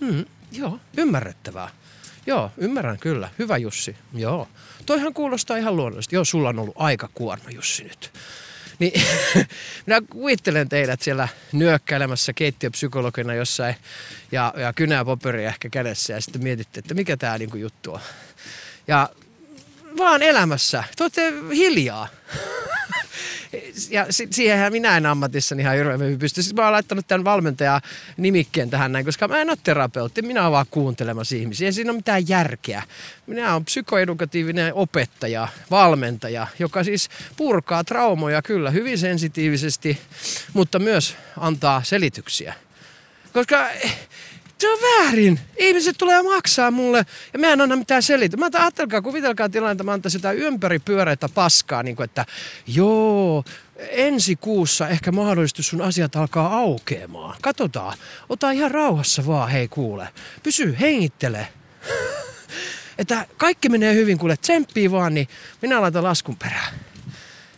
mm, 0.00 0.24
joo, 0.52 0.80
ymmärrettävää. 0.96 1.68
Joo, 2.26 2.50
ymmärrän 2.56 2.98
kyllä. 2.98 3.28
Hyvä 3.38 3.56
Jussi. 3.56 3.96
Joo. 4.14 4.48
Toihan 4.86 5.14
kuulostaa 5.14 5.56
ihan 5.56 5.76
luonnollisesti. 5.76 6.16
Joo, 6.16 6.24
sulla 6.24 6.48
on 6.48 6.58
ollut 6.58 6.74
aika 6.78 7.08
kuorma 7.14 7.50
Jussi 7.50 7.84
nyt. 7.84 8.12
Niin 8.78 9.02
minä 9.86 10.00
kuvittelen 10.10 10.68
teidät 10.68 11.02
siellä 11.02 11.28
nyökkäilemässä 11.52 12.32
keittiöpsykologina 12.32 13.34
jossain 13.34 13.76
ja, 14.32 14.54
ja 14.56 14.72
kynää 14.72 15.04
paperia 15.04 15.48
ehkä 15.48 15.68
kädessä 15.68 16.12
ja 16.12 16.20
sitten 16.20 16.42
mietitte, 16.42 16.78
että 16.78 16.94
mikä 16.94 17.16
tämä 17.16 17.38
niinku 17.38 17.56
juttu 17.56 17.92
on. 17.92 18.00
Ja 18.88 19.08
vaan 19.98 20.22
elämässä. 20.22 20.84
Te 20.96 21.04
olette 21.04 21.32
hiljaa. 21.54 22.08
ja 23.90 24.06
siihenhän 24.30 24.72
minä 24.72 24.96
en 24.96 25.06
ammatissani 25.06 25.62
ihan 25.62 25.76
hirveän 25.76 26.18
pysty. 26.18 26.42
Siis 26.42 26.54
mä 26.54 26.62
oon 26.62 26.72
laittanut 26.72 27.06
tämän 27.08 27.24
valmentajan 27.24 27.80
nimikkeen 28.16 28.70
tähän 28.70 28.92
näin, 28.92 29.04
koska 29.04 29.28
mä 29.28 29.40
en 29.40 29.50
ole 29.50 29.58
terapeutti. 29.62 30.22
Minä 30.22 30.42
olen 30.42 30.52
vaan 30.52 30.66
kuuntelemassa 30.70 31.36
ihmisiä. 31.36 31.66
Ei 31.68 31.72
siinä 31.72 31.90
ole 31.90 31.96
mitään 31.96 32.28
järkeä. 32.28 32.82
Minä 33.26 33.52
olen 33.52 33.64
psykoedukatiivinen 33.64 34.74
opettaja, 34.74 35.48
valmentaja, 35.70 36.46
joka 36.58 36.84
siis 36.84 37.08
purkaa 37.36 37.84
traumoja 37.84 38.42
kyllä 38.42 38.70
hyvin 38.70 38.98
sensitiivisesti, 38.98 39.98
mutta 40.52 40.78
myös 40.78 41.16
antaa 41.40 41.82
selityksiä. 41.82 42.54
Koska 43.32 43.68
se 44.58 44.68
on 44.72 44.78
väärin. 44.78 45.40
Ihmiset 45.58 45.98
tulee 45.98 46.22
maksaa 46.22 46.70
mulle 46.70 47.06
ja 47.32 47.38
mä 47.38 47.52
en 47.52 47.60
anna 47.60 47.76
mitään 47.76 48.02
selitä. 48.02 48.36
Mä 48.36 48.48
ajattelkaa, 48.52 49.02
kuvitelkaa 49.02 49.48
tilannetta, 49.48 49.84
mä 49.84 49.92
antaisin 49.92 50.18
sitä 50.18 50.32
ympäri 50.32 50.78
pyöreitä 50.78 51.28
paskaa, 51.28 51.82
niin 51.82 51.96
kuin, 51.96 52.04
että 52.04 52.26
joo, 52.66 53.44
ensi 53.78 54.36
kuussa 54.36 54.88
ehkä 54.88 55.12
mahdollisesti 55.12 55.62
sun 55.62 55.82
asiat 55.82 56.16
alkaa 56.16 56.58
aukeamaan. 56.58 57.36
Katsotaan. 57.42 57.98
Ota 58.28 58.50
ihan 58.50 58.70
rauhassa 58.70 59.26
vaan, 59.26 59.50
hei 59.50 59.68
kuule. 59.68 60.08
Pysy, 60.42 60.76
hengittele. 60.80 61.48
että 62.98 63.26
kaikki 63.36 63.68
menee 63.68 63.94
hyvin, 63.94 64.18
kuule, 64.18 64.36
tsemppii 64.36 64.90
vaan, 64.90 65.14
niin 65.14 65.28
minä 65.62 65.80
laitan 65.80 66.04
laskun 66.04 66.36
perään. 66.36 66.74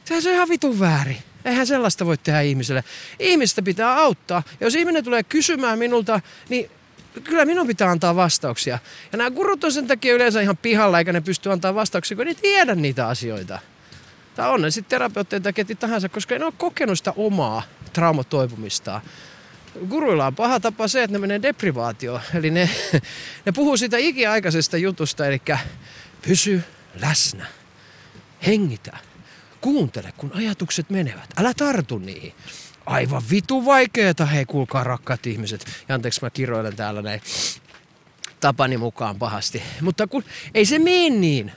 Se 0.05 0.15
on 0.15 0.35
ihan 0.35 0.49
vitun 0.49 0.81
väärin. 0.81 1.19
Eihän 1.45 1.67
sellaista 1.67 2.07
voi 2.07 2.19
tehdä 2.19 2.41
ihmiselle. 2.41 2.85
Ihmistä 3.19 3.63
pitää 3.63 3.97
auttaa. 3.97 4.43
Jos 4.61 4.75
ihminen 4.75 5.05
tulee 5.05 5.23
kysymään 5.23 5.79
minulta, 5.79 6.21
niin 6.49 6.71
kyllä 7.21 7.45
minun 7.45 7.67
pitää 7.67 7.91
antaa 7.91 8.17
vastauksia. 8.17 8.79
Ja 9.13 9.19
nämä 9.19 9.31
gurut 9.31 9.65
on 9.65 9.73
sen 9.73 9.87
takia 9.87 10.15
yleensä 10.15 10.41
ihan 10.41 10.57
pihalla, 10.57 10.99
eikä 10.99 11.13
ne 11.13 11.21
pysty 11.21 11.53
antaa 11.53 11.75
vastauksia, 11.75 12.17
kun 12.17 12.27
ne 12.27 12.35
tiedä 12.35 12.75
niitä 12.75 13.09
asioita. 13.09 13.59
Tai 14.35 14.51
on 14.51 14.63
ne 14.63 14.71
sitten 14.71 14.91
terapeutteja 14.91 15.41
tai 15.41 15.53
keti 15.53 15.75
tahansa, 15.75 16.09
koska 16.09 16.39
ne 16.39 16.45
on 16.45 16.53
kokenut 16.53 16.99
sitä 16.99 17.13
omaa 17.17 17.63
traumatoipumistaan. 17.93 19.01
Guruilla 19.89 20.27
on 20.27 20.35
paha 20.35 20.61
tapa 20.61 20.89
se, 20.89 21.03
että 21.03 21.13
ne 21.13 21.19
menee 21.19 21.43
deprivaatioon. 21.43 22.21
Eli 22.35 22.51
ne, 22.51 22.71
ne 23.47 23.53
puhuu 23.53 23.77
siitä 23.77 23.97
ikiaikaisesta 23.97 24.77
jutusta, 24.77 25.27
eli 25.27 25.43
pysy 26.23 26.63
läsnä. 27.01 27.47
Hengitä. 28.47 28.97
Kuuntele, 29.61 30.13
kun 30.17 30.33
ajatukset 30.35 30.91
menevät. 30.91 31.31
Älä 31.39 31.55
tartu 31.55 31.99
niihin 31.99 32.35
aivan 32.89 33.23
vitu 33.31 33.65
vaikeeta, 33.65 34.27
hei 34.27 34.45
kuulkaa 34.45 34.85
rakkaat 34.85 35.27
ihmiset. 35.27 35.67
Ja 35.89 35.95
anteeksi 35.95 36.21
mä 36.23 36.31
kiroilen 36.31 36.77
täällä 36.77 37.03
näin 37.03 37.21
tapani 38.41 38.77
mukaan 38.77 39.19
pahasti. 39.19 39.63
Mutta 39.81 40.07
kun 40.07 40.25
ei 40.55 40.65
se 40.65 40.79
mene 40.79 41.11
niin. 41.11 41.53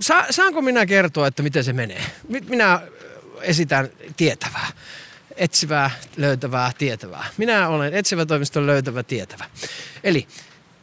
Sa- 0.00 0.26
saanko 0.30 0.62
minä 0.62 0.86
kertoa, 0.86 1.26
että 1.26 1.42
miten 1.42 1.64
se 1.64 1.72
menee? 1.72 2.02
Minä 2.48 2.80
esitän 3.40 3.88
tietävää. 4.16 4.66
Etsivää, 5.36 5.90
löytävää, 6.16 6.72
tietävää. 6.78 7.24
Minä 7.36 7.68
olen 7.68 7.94
etsivä 7.94 8.26
toimiston 8.26 8.66
löytävä, 8.66 9.02
tietävä. 9.02 9.44
Eli 10.04 10.26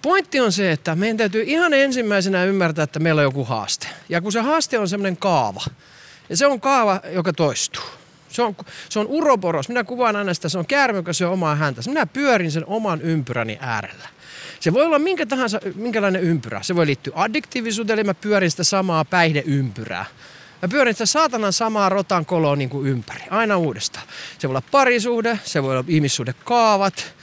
pointti 0.01 0.39
on 0.39 0.51
se, 0.51 0.71
että 0.71 0.95
meidän 0.95 1.17
täytyy 1.17 1.43
ihan 1.47 1.73
ensimmäisenä 1.73 2.45
ymmärtää, 2.45 2.83
että 2.83 2.99
meillä 2.99 3.19
on 3.19 3.23
joku 3.23 3.43
haaste. 3.43 3.87
Ja 4.09 4.21
kun 4.21 4.31
se 4.31 4.39
haaste 4.39 4.79
on 4.79 4.89
semmoinen 4.89 5.17
kaava, 5.17 5.63
ja 6.29 6.37
se 6.37 6.47
on 6.47 6.61
kaava, 6.61 7.01
joka 7.13 7.33
toistuu. 7.33 7.98
Se 8.29 8.41
on, 8.41 8.55
se 8.89 8.99
on 8.99 9.07
uroboros. 9.07 9.69
Minä 9.69 9.83
kuvaan 9.83 10.15
aina 10.15 10.33
sitä, 10.33 10.49
se 10.49 10.57
on 10.57 10.65
käärme, 10.65 10.97
joka 10.97 11.13
syö 11.13 11.29
omaa 11.29 11.55
häntä. 11.55 11.81
Minä 11.87 12.05
pyörin 12.05 12.51
sen 12.51 12.65
oman 12.65 13.01
ympyräni 13.01 13.57
äärellä. 13.61 14.09
Se 14.59 14.73
voi 14.73 14.83
olla 14.85 14.99
minkä 14.99 15.25
tahansa, 15.25 15.59
minkälainen 15.75 16.21
ympyrä. 16.21 16.59
Se 16.63 16.75
voi 16.75 16.85
liittyä 16.85 17.13
addiktiivisuuteen, 17.15 17.99
eli 17.99 18.03
mä 18.03 18.13
pyörin 18.13 18.51
sitä 18.51 18.63
samaa 18.63 19.05
päihdeympyrää. 19.05 20.05
Mä 20.61 20.67
pyörin 20.67 20.93
sitä 20.93 21.05
saatanan 21.05 21.53
samaa 21.53 21.89
rotan 21.89 22.25
koloa 22.25 22.55
niin 22.55 22.69
kuin 22.69 22.87
ympäri, 22.87 23.23
aina 23.29 23.57
uudestaan. 23.57 24.07
Se 24.39 24.47
voi 24.47 24.51
olla 24.51 24.63
parisuhde, 24.71 25.39
se 25.43 25.63
voi 25.63 25.71
olla 25.71 25.83
ihmissuhdekaavat, 25.87 27.13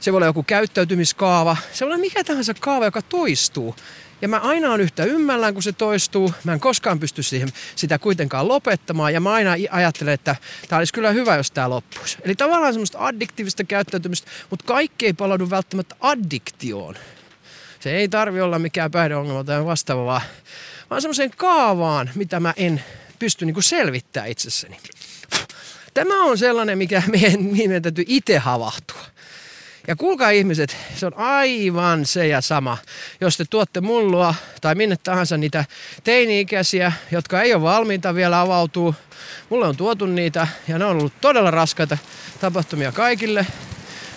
se 0.00 0.12
voi 0.12 0.18
olla 0.18 0.26
joku 0.26 0.42
käyttäytymiskaava, 0.42 1.56
se 1.72 1.84
voi 1.84 1.92
olla 1.92 2.00
mikä 2.00 2.24
tahansa 2.24 2.54
kaava, 2.54 2.84
joka 2.84 3.02
toistuu. 3.02 3.76
Ja 4.22 4.28
mä 4.28 4.38
aina 4.38 4.72
on 4.72 4.80
yhtä 4.80 5.04
ymmällään, 5.04 5.54
kun 5.54 5.62
se 5.62 5.72
toistuu. 5.72 6.34
Mä 6.44 6.52
en 6.52 6.60
koskaan 6.60 7.00
pysty 7.00 7.22
siihen, 7.22 7.48
sitä 7.76 7.98
kuitenkaan 7.98 8.48
lopettamaan. 8.48 9.14
Ja 9.14 9.20
mä 9.20 9.32
aina 9.32 9.50
ajattelen, 9.70 10.14
että 10.14 10.36
tämä 10.68 10.78
olisi 10.78 10.92
kyllä 10.92 11.10
hyvä, 11.10 11.36
jos 11.36 11.50
tämä 11.50 11.70
loppuisi. 11.70 12.18
Eli 12.22 12.34
tavallaan 12.34 12.72
semmoista 12.72 12.98
addiktiivista 13.06 13.64
käyttäytymistä, 13.64 14.30
mutta 14.50 14.64
kaikki 14.64 15.06
ei 15.06 15.12
palaudu 15.12 15.50
välttämättä 15.50 15.94
addiktioon. 16.00 16.94
Se 17.80 17.96
ei 17.96 18.08
tarvi 18.08 18.40
olla 18.40 18.58
mikään 18.58 18.90
päihdeongelma 18.90 19.44
tai 19.44 19.64
vastaava, 19.64 20.04
vaan, 20.04 20.22
vaan 20.90 21.02
semmoiseen 21.02 21.30
kaavaan, 21.36 22.10
mitä 22.14 22.40
mä 22.40 22.54
en 22.56 22.84
pysty 23.18 23.46
niinku 23.46 23.62
selvittämään 23.62 24.30
itsessäni. 24.30 24.76
Tämä 25.94 26.22
on 26.22 26.38
sellainen, 26.38 26.78
mikä 26.78 27.02
meidän, 27.12 27.42
meidän 27.42 27.82
täytyy 27.82 28.04
itse 28.08 28.38
havahtua. 28.38 29.15
Ja 29.88 29.96
kuulkaa 29.96 30.30
ihmiset, 30.30 30.76
se 30.96 31.06
on 31.06 31.16
aivan 31.16 32.06
se 32.06 32.26
ja 32.26 32.40
sama. 32.40 32.78
Jos 33.20 33.36
te 33.36 33.44
tuotte 33.50 33.80
mullua 33.80 34.34
tai 34.60 34.74
minne 34.74 34.96
tahansa 34.96 35.36
niitä 35.36 35.64
teini-ikäisiä, 36.04 36.92
jotka 37.10 37.42
ei 37.42 37.54
ole 37.54 37.62
valmiita 37.62 38.14
vielä 38.14 38.40
avautuu. 38.40 38.94
Mulle 39.50 39.66
on 39.66 39.76
tuotu 39.76 40.06
niitä 40.06 40.48
ja 40.68 40.78
ne 40.78 40.84
on 40.84 40.96
ollut 40.96 41.12
todella 41.20 41.50
raskaita 41.50 41.98
tapahtumia 42.40 42.92
kaikille, 42.92 43.46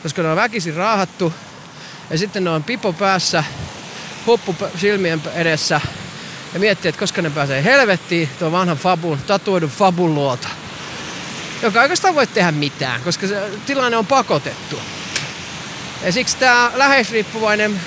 koska 0.04 0.22
ne 0.22 0.30
on 0.30 0.36
väkisin 0.36 0.76
raahattu. 0.76 1.34
Ja 2.10 2.18
sitten 2.18 2.44
ne 2.44 2.50
on 2.50 2.64
pipo 2.64 2.94
päässä, 2.94 3.44
huppu 4.26 4.56
silmien 4.78 5.22
edessä 5.36 5.82
ja 6.54 6.60
miettii, 6.60 6.90
että 6.90 7.00
koska 7.00 7.22
ne 7.22 7.30
pääsee 7.30 7.64
helvettiin 7.64 8.30
tuon 8.40 8.52
vanhan 8.52 8.78
fabun, 8.78 9.20
tatuoidun 9.28 9.70
fabun 9.70 10.16
luota. 10.16 10.50
Joka 11.62 11.82
oikeastaan 11.82 12.16
voi 12.16 12.28
tehdä 12.28 12.52
mitään, 12.52 13.02
koska 13.02 13.28
se 13.28 13.50
tilanne 13.66 13.98
on 13.98 14.06
pakotettu. 14.06 14.82
Ja 16.04 16.12
siksi 16.12 16.38
tämä 16.38 16.72
läheisriippuvainen 16.76 17.80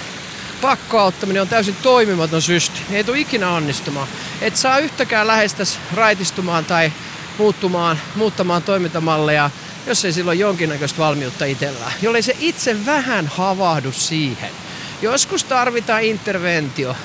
pakkoauttaminen 0.62 1.42
on 1.42 1.48
täysin 1.48 1.76
toimimaton 1.82 2.42
systi. 2.42 2.80
Ei 2.92 3.04
tule 3.04 3.18
ikinä 3.18 3.50
onnistumaan. 3.50 4.08
Et 4.40 4.56
saa 4.56 4.78
yhtäkään 4.78 5.26
läheistäs 5.26 5.78
raitistumaan 5.94 6.64
tai 6.64 6.92
muuttumaan, 7.38 8.00
muuttamaan 8.14 8.62
toimintamalleja, 8.62 9.50
jos 9.86 10.04
ei 10.04 10.12
silloin 10.12 10.38
jonkinnäköistä 10.38 10.98
valmiutta 10.98 11.44
itsellään. 11.44 11.92
Jollei 12.02 12.22
se 12.22 12.36
itse 12.40 12.86
vähän 12.86 13.26
havahdu 13.26 13.92
siihen. 13.92 14.50
Joskus 15.02 15.44
tarvitaan 15.44 16.02
interventio, 16.02 16.96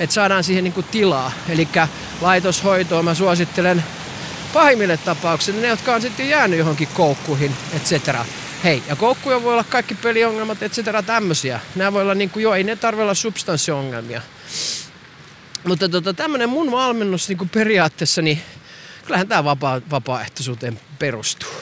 että 0.00 0.14
saadaan 0.14 0.44
siihen 0.44 0.64
niinku 0.64 0.82
tilaa. 0.82 1.32
Eli 1.48 1.68
laitoshoitoa 2.20 3.02
mä 3.02 3.14
suosittelen 3.14 3.84
pahimmille 4.52 4.96
tapauksille, 4.96 5.60
ne 5.60 5.68
jotka 5.68 5.94
on 5.94 6.02
sitten 6.02 6.28
jäänyt 6.28 6.58
johonkin 6.58 6.88
koukkuihin, 6.94 7.56
etc. 7.72 8.24
Hei, 8.64 8.82
ja 8.88 8.96
koukkuja 8.96 9.42
voi 9.42 9.52
olla 9.52 9.64
kaikki 9.64 9.94
peliongelmat, 9.94 10.62
et 10.62 10.72
cetera, 10.72 11.02
tämmöisiä. 11.02 11.60
Nämä 11.76 11.92
voi 11.92 12.02
olla 12.02 12.14
niin 12.14 12.30
kuin, 12.30 12.42
joo, 12.42 12.54
ei 12.54 12.64
ne 12.64 12.76
tarvitse 12.76 13.02
olla 13.02 13.14
substanssiongelmia. 13.14 14.22
Mutta 15.64 15.88
tota, 15.88 16.14
tämmöinen 16.14 16.48
mun 16.48 16.70
valmennus 16.70 17.28
niin 17.28 17.38
kuin 17.38 17.48
periaatteessa, 17.48 18.22
niin 18.22 18.42
kyllähän 19.04 19.28
tämä 19.28 19.44
vapaa, 19.44 19.80
vapaaehtoisuuteen 19.90 20.80
perustuu. 20.98 21.52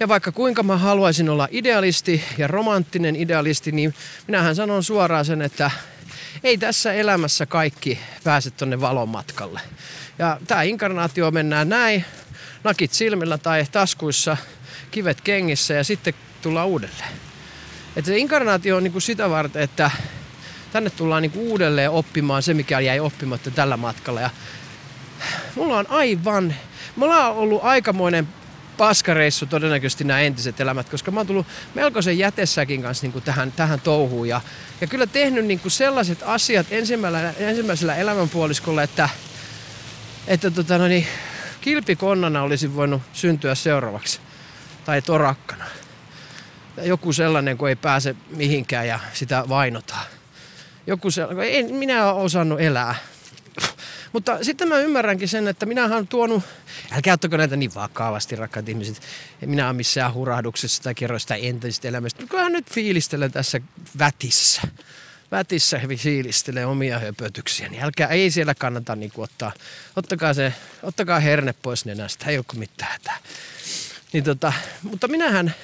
Ja 0.00 0.08
vaikka 0.08 0.32
kuinka 0.32 0.62
mä 0.62 0.76
haluaisin 0.76 1.28
olla 1.28 1.48
idealisti 1.50 2.24
ja 2.38 2.46
romanttinen 2.46 3.16
idealisti, 3.16 3.72
niin 3.72 3.94
minähän 4.26 4.56
sanon 4.56 4.84
suoraan 4.84 5.24
sen, 5.24 5.42
että 5.42 5.70
ei 6.44 6.58
tässä 6.58 6.92
elämässä 6.92 7.46
kaikki 7.46 7.98
pääse 8.24 8.50
tonne 8.50 8.80
valon 8.80 9.08
matkalle. 9.08 9.60
Ja 10.18 10.40
tämä 10.46 10.62
inkarnaatio 10.62 11.30
mennään 11.30 11.68
näin, 11.68 12.04
nakit 12.64 12.92
silmillä 12.92 13.38
tai 13.38 13.64
taskuissa– 13.72 14.36
kivet 14.90 15.20
kengissä 15.20 15.74
ja 15.74 15.84
sitten 15.84 16.14
tullaan 16.42 16.68
uudelleen. 16.68 17.12
Että 17.96 18.08
se 18.08 18.18
inkarnaatio 18.18 18.76
on 18.76 18.84
niinku 18.84 19.00
sitä 19.00 19.30
varten, 19.30 19.62
että 19.62 19.90
tänne 20.72 20.90
tullaan 20.90 21.22
niinku 21.22 21.50
uudelleen 21.50 21.90
oppimaan 21.90 22.42
se, 22.42 22.54
mikä 22.54 22.80
jäi 22.80 23.00
oppimatta 23.00 23.50
tällä 23.50 23.76
matkalla. 23.76 24.20
Ja 24.20 24.30
mulla 25.54 25.78
on 25.78 25.90
aivan, 25.90 26.54
mulla 26.96 27.28
on 27.28 27.36
ollut 27.36 27.64
aikamoinen 27.64 28.28
paskareissu 28.76 29.46
todennäköisesti 29.46 30.04
nämä 30.04 30.20
entiset 30.20 30.60
elämät, 30.60 30.88
koska 30.88 31.10
mä 31.10 31.20
oon 31.20 31.26
tullut 31.26 31.46
melkoisen 31.74 32.18
jätessäkin 32.18 32.82
kanssa 32.82 33.04
niin 33.04 33.12
kuin 33.12 33.24
tähän, 33.24 33.52
tähän 33.52 33.80
touhuun. 33.80 34.28
Ja, 34.28 34.40
ja 34.80 34.86
kyllä 34.86 35.06
tehnyt 35.06 35.44
niin 35.44 35.60
kuin 35.60 35.72
sellaiset 35.72 36.18
asiat 36.22 36.66
ensimmäisellä, 36.70 37.34
ensimmäisellä 37.38 37.96
elämänpuoliskolla, 37.96 38.82
että, 38.82 39.08
että 40.26 40.50
tota, 40.50 40.78
no 40.78 40.88
niin, 40.88 41.06
kilpikonnana 41.60 42.42
olisi 42.42 42.74
voinut 42.74 43.02
syntyä 43.12 43.54
seuraavaksi 43.54 44.20
tai 44.88 45.02
torakkana. 45.02 45.64
Joku 46.82 47.12
sellainen, 47.12 47.58
kun 47.58 47.68
ei 47.68 47.76
pääse 47.76 48.16
mihinkään 48.30 48.88
ja 48.88 49.00
sitä 49.12 49.44
vainotaan. 49.48 50.06
joku 50.86 51.10
se, 51.10 51.22
en 51.50 51.74
minä 51.74 52.12
ole 52.12 52.22
osannut 52.22 52.60
elää. 52.60 52.94
Mutta 54.12 54.44
sitten 54.44 54.68
mä 54.68 54.78
ymmärränkin 54.78 55.28
sen, 55.28 55.48
että 55.48 55.66
minä 55.66 55.84
olen 55.84 56.06
tuonut, 56.06 56.42
älkää 56.92 57.14
ottako 57.14 57.36
näitä 57.36 57.56
niin 57.56 57.74
vakavasti, 57.74 58.36
rakkaat 58.36 58.68
ihmiset. 58.68 59.00
Minä 59.46 59.64
olen 59.64 59.76
missään 59.76 60.14
hurahduksessa 60.14 60.82
tai 60.82 60.94
kerro 60.94 61.18
sitä 61.18 61.34
entisistä 61.34 61.88
elämästä. 61.88 62.26
Kyllähän 62.26 62.52
nyt 62.52 62.70
fiilistelen 62.70 63.32
tässä 63.32 63.60
vätissä. 63.98 64.62
Vätissä 65.30 65.80
fiilistelee 65.96 66.66
omia 66.66 66.98
höpötyksiä, 66.98 67.68
niin 67.68 67.82
älkää, 67.82 68.08
ei 68.08 68.30
siellä 68.30 68.54
kannata 68.54 68.96
niin 68.96 69.12
ottaa. 69.16 69.52
Ottakaa, 69.96 70.34
se, 70.34 70.52
ottakaa 70.82 71.20
herne 71.20 71.54
pois 71.62 71.84
nenästä, 71.84 72.26
ei 72.26 72.38
ole 72.38 72.44
mitään 72.54 72.92
hätää. 72.92 73.18
Niin 74.12 74.24
tota, 74.24 74.52
mutta 74.82 75.08
minähän, 75.08 75.54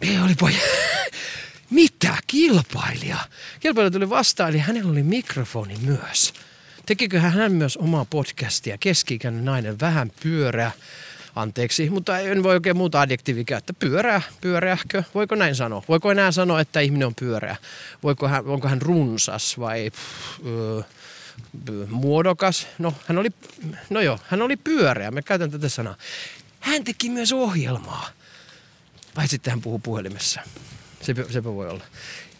ei 0.00 0.18
oli 0.18 0.34
poja. 0.34 0.58
Mitä? 1.70 2.14
Kilpailija? 2.26 3.16
Kilpailija 3.60 3.90
tuli 3.90 4.10
vastaan, 4.10 4.50
eli 4.50 4.58
hänellä 4.58 4.90
oli 4.90 5.02
mikrofoni 5.02 5.76
myös. 5.82 6.34
Tekikö 6.86 7.20
hän 7.20 7.52
myös 7.52 7.76
omaa 7.76 8.04
podcastia? 8.04 8.78
keski 8.78 9.18
nainen, 9.30 9.80
vähän 9.80 10.12
pyörä. 10.22 10.70
Anteeksi, 11.36 11.90
mutta 11.90 12.18
en 12.18 12.42
voi 12.42 12.54
oikein 12.54 12.76
muuta 12.76 13.00
adjektiivia 13.00 13.44
käyttää. 13.44 13.76
Pyörää, 13.78 14.22
pyöreähkö? 14.40 15.02
Voiko 15.14 15.34
näin 15.34 15.54
sanoa? 15.54 15.82
Voiko 15.88 16.10
enää 16.10 16.32
sanoa, 16.32 16.60
että 16.60 16.80
ihminen 16.80 17.06
on 17.06 17.14
pyöreä? 17.14 17.56
Voiko 18.02 18.28
hän, 18.28 18.46
onko 18.46 18.68
hän 18.68 18.82
runsas 18.82 19.58
vai 19.58 19.90
pff, 19.90 20.46
öö, 20.46 20.82
muodokas? 21.88 22.66
No, 22.78 22.94
hän 23.06 23.18
oli, 23.18 23.28
no 23.90 24.00
joo, 24.00 24.18
hän 24.28 24.42
oli 24.42 24.56
pyöreä. 24.56 25.10
Me 25.10 25.22
käytän 25.22 25.50
tätä 25.50 25.68
sanaa. 25.68 25.96
Hän 26.60 26.84
teki 26.84 27.10
myös 27.10 27.32
ohjelmaa. 27.32 28.08
Vai 29.16 29.28
sitten 29.28 29.50
hän 29.50 29.60
puhuu 29.60 29.78
puhelimessa. 29.78 30.40
Sepä, 31.02 31.24
sepä 31.30 31.54
voi 31.54 31.68
olla. 31.68 31.84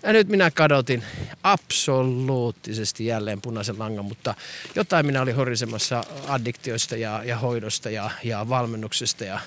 Ja 0.02 0.12
nyt 0.12 0.28
minä 0.28 0.50
kadotin 0.50 1.04
absoluuttisesti 1.42 3.06
jälleen 3.06 3.40
punaisen 3.40 3.78
langan, 3.78 4.04
mutta 4.04 4.34
jotain 4.74 5.06
minä 5.06 5.22
olin 5.22 5.36
horisemassa 5.36 6.04
addiktioista 6.28 6.96
ja, 6.96 7.24
ja 7.24 7.38
hoidosta 7.38 7.90
ja, 7.90 8.10
ja 8.24 8.48
valmennuksesta. 8.48 9.24
Ja... 9.24 9.40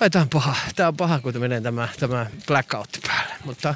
Ai, 0.00 0.10
tämä 0.10 0.22
on 0.22 0.28
paha. 0.28 0.56
Tämä 0.76 0.88
on 0.88 0.96
paha, 0.96 1.20
kun 1.20 1.38
menee 1.38 1.60
tämä, 1.60 1.88
tämä 2.00 2.26
blackoutti 2.46 3.00
päälle. 3.06 3.34
Mutta 3.44 3.74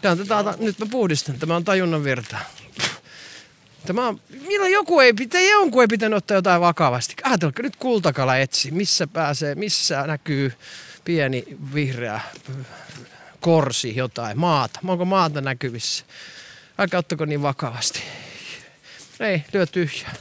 tämä 0.00 0.12
on 0.12 0.18
tätä, 0.18 0.54
nyt 0.58 0.78
mä 0.78 0.86
puhdistan. 0.90 1.38
Tämä 1.38 1.56
on 1.56 1.64
tajunnan 1.64 2.04
virta. 2.04 2.38
Tämä 3.86 4.08
on, 4.08 4.20
milloin 4.46 4.72
joku 4.72 5.00
ei 5.00 5.12
pitä, 5.12 5.40
jonkun 5.40 5.82
ei 5.82 5.88
pitänyt 5.88 6.16
ottaa 6.16 6.36
jotain 6.36 6.60
vakavasti. 6.60 7.14
Ajatelkaa 7.22 7.62
nyt 7.62 7.76
kultakala 7.76 8.36
etsi, 8.36 8.70
missä 8.70 9.06
pääsee, 9.06 9.54
missä 9.54 10.06
näkyy 10.06 10.52
pieni 11.04 11.44
vihreä 11.74 12.20
korsi 13.40 13.96
jotain, 13.96 14.38
maata. 14.38 14.80
Onko 14.86 15.04
maata 15.04 15.40
näkyvissä? 15.40 16.04
Älkää 16.78 16.98
ottako 16.98 17.24
niin 17.24 17.42
vakavasti. 17.42 18.02
Ei, 19.20 19.44
lyö 19.52 19.66
tyhjää. 19.66 20.14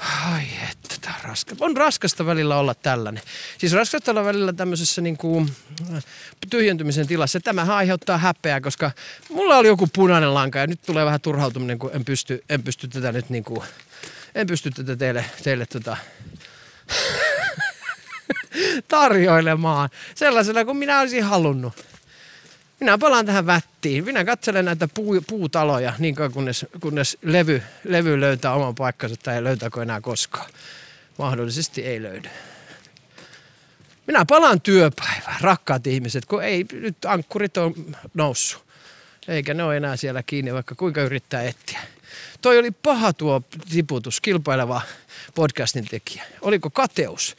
Ai 0.00 0.42
että, 0.70 0.94
tää 1.00 1.14
on 1.18 1.28
raskasta. 1.28 1.64
On 1.64 1.76
raskasta 1.76 2.26
välillä 2.26 2.56
olla 2.56 2.74
tällainen. 2.74 3.22
Siis 3.58 3.72
raskasta 3.72 4.10
olla 4.10 4.24
välillä 4.24 4.52
tämmöisessä 4.52 5.00
niin 5.00 5.16
kuin 5.16 5.52
tyhjentymisen 6.50 7.06
tilassa. 7.06 7.40
Tämähän 7.40 7.76
aiheuttaa 7.76 8.18
häpeää, 8.18 8.60
koska 8.60 8.90
mulla 9.30 9.56
oli 9.56 9.68
joku 9.68 9.86
punainen 9.86 10.34
lanka 10.34 10.58
ja 10.58 10.66
nyt 10.66 10.82
tulee 10.86 11.04
vähän 11.04 11.20
turhautuminen, 11.20 11.78
kun 11.78 11.90
en 11.94 12.04
pysty, 12.04 12.44
en 12.48 12.62
pysty 12.62 12.88
tätä 12.88 13.12
nyt 13.12 13.30
niin 13.30 13.44
kuin, 13.44 13.62
en 14.34 14.46
pysty 14.46 14.70
tätä 14.70 14.96
teille, 14.96 15.24
teille 15.42 15.66
tota, 15.66 15.96
tarjoilemaan 18.88 19.88
sellaisena 20.14 20.64
kuin 20.64 20.76
minä 20.76 21.00
olisin 21.00 21.24
halunnut. 21.24 21.89
Minä 22.80 22.98
palaan 22.98 23.26
tähän 23.26 23.46
vättiin. 23.46 24.04
Minä 24.04 24.24
katselen 24.24 24.64
näitä 24.64 24.88
puu, 24.94 25.20
puutaloja 25.26 25.92
niin 25.98 26.14
kauan 26.14 26.32
kunnes, 26.32 26.66
kunnes 26.80 27.18
levy, 27.22 27.62
levy 27.84 28.20
löytää 28.20 28.54
oman 28.54 28.74
paikkansa 28.74 29.16
tai 29.16 29.44
löytääkö 29.44 29.82
enää 29.82 30.00
koskaan. 30.00 30.50
Mahdollisesti 31.18 31.86
ei 31.86 32.02
löydy. 32.02 32.28
Minä 34.06 34.24
palaan 34.24 34.60
työpäivään, 34.60 35.40
rakkaat 35.40 35.86
ihmiset, 35.86 36.26
kun 36.26 36.44
ei 36.44 36.66
nyt 36.72 37.04
ankkurit 37.04 37.56
on 37.56 37.74
noussut. 38.14 38.64
Eikä 39.28 39.54
ne 39.54 39.64
ole 39.64 39.76
enää 39.76 39.96
siellä 39.96 40.22
kiinni, 40.22 40.54
vaikka 40.54 40.74
kuinka 40.74 41.02
yrittää 41.02 41.42
etsiä. 41.42 41.80
Toi 42.40 42.58
oli 42.58 42.70
paha 42.70 43.12
tuo 43.12 43.42
tiputus, 43.70 44.20
kilpaileva 44.20 44.80
podcastin 45.34 45.86
tekijä. 45.88 46.24
Oliko 46.40 46.70
kateus? 46.70 47.36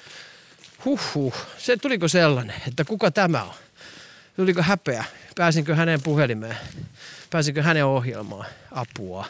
Huhhuh, 0.85 1.33
se 1.57 1.77
tuliko 1.77 2.07
sellainen, 2.07 2.61
että 2.67 2.85
kuka 2.85 3.11
tämä 3.11 3.43
on? 3.43 3.53
Tuliko 4.41 4.61
häpeä? 4.61 5.03
Pääsinkö 5.35 5.75
hänen 5.75 6.01
puhelimeen? 6.01 6.57
Pääsinkö 7.29 7.63
hänen 7.63 7.85
ohjelmaan? 7.85 8.45
Apua. 8.71 9.25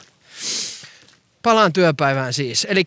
Palaan 1.43 1.73
työpäivään 1.73 2.33
siis. 2.33 2.67
Eli 2.69 2.83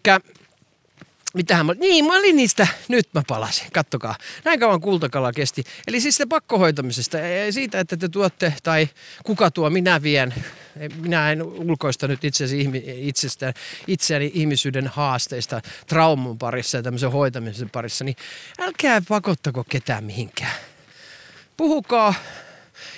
mitähän 1.34 1.66
mä, 1.66 1.74
niin 1.74 2.04
mä 2.04 2.18
olin 2.18 2.36
niistä, 2.36 2.66
nyt 2.88 3.08
mä 3.14 3.22
palasin, 3.26 3.66
kattokaa. 3.72 4.14
Näin 4.44 4.60
kauan 4.60 4.80
kultakala 4.80 5.32
kesti. 5.32 5.64
Eli 5.86 6.00
siis 6.00 6.16
se 6.16 6.26
pakkohoitamisesta, 6.26 7.18
siitä, 7.50 7.80
että 7.80 7.96
te 7.96 8.08
tuotte, 8.08 8.54
tai 8.62 8.88
kuka 9.24 9.50
tuo, 9.50 9.70
minä 9.70 10.02
vien. 10.02 10.34
Minä 10.96 11.32
en 11.32 11.42
ulkoista 11.42 12.08
nyt 12.08 12.20
itsestä, 12.86 13.54
itseäni 13.86 14.30
ihmisyyden 14.34 14.86
haasteista 14.86 15.60
trauman 15.86 16.38
parissa 16.38 16.76
ja 16.76 16.82
tämmöisen 16.82 17.12
hoitamisen 17.12 17.70
parissa, 17.70 18.04
niin 18.04 18.16
älkää 18.58 19.02
pakottako 19.08 19.64
ketään 19.68 20.04
mihinkään. 20.04 20.73
Puhukaa 21.56 22.14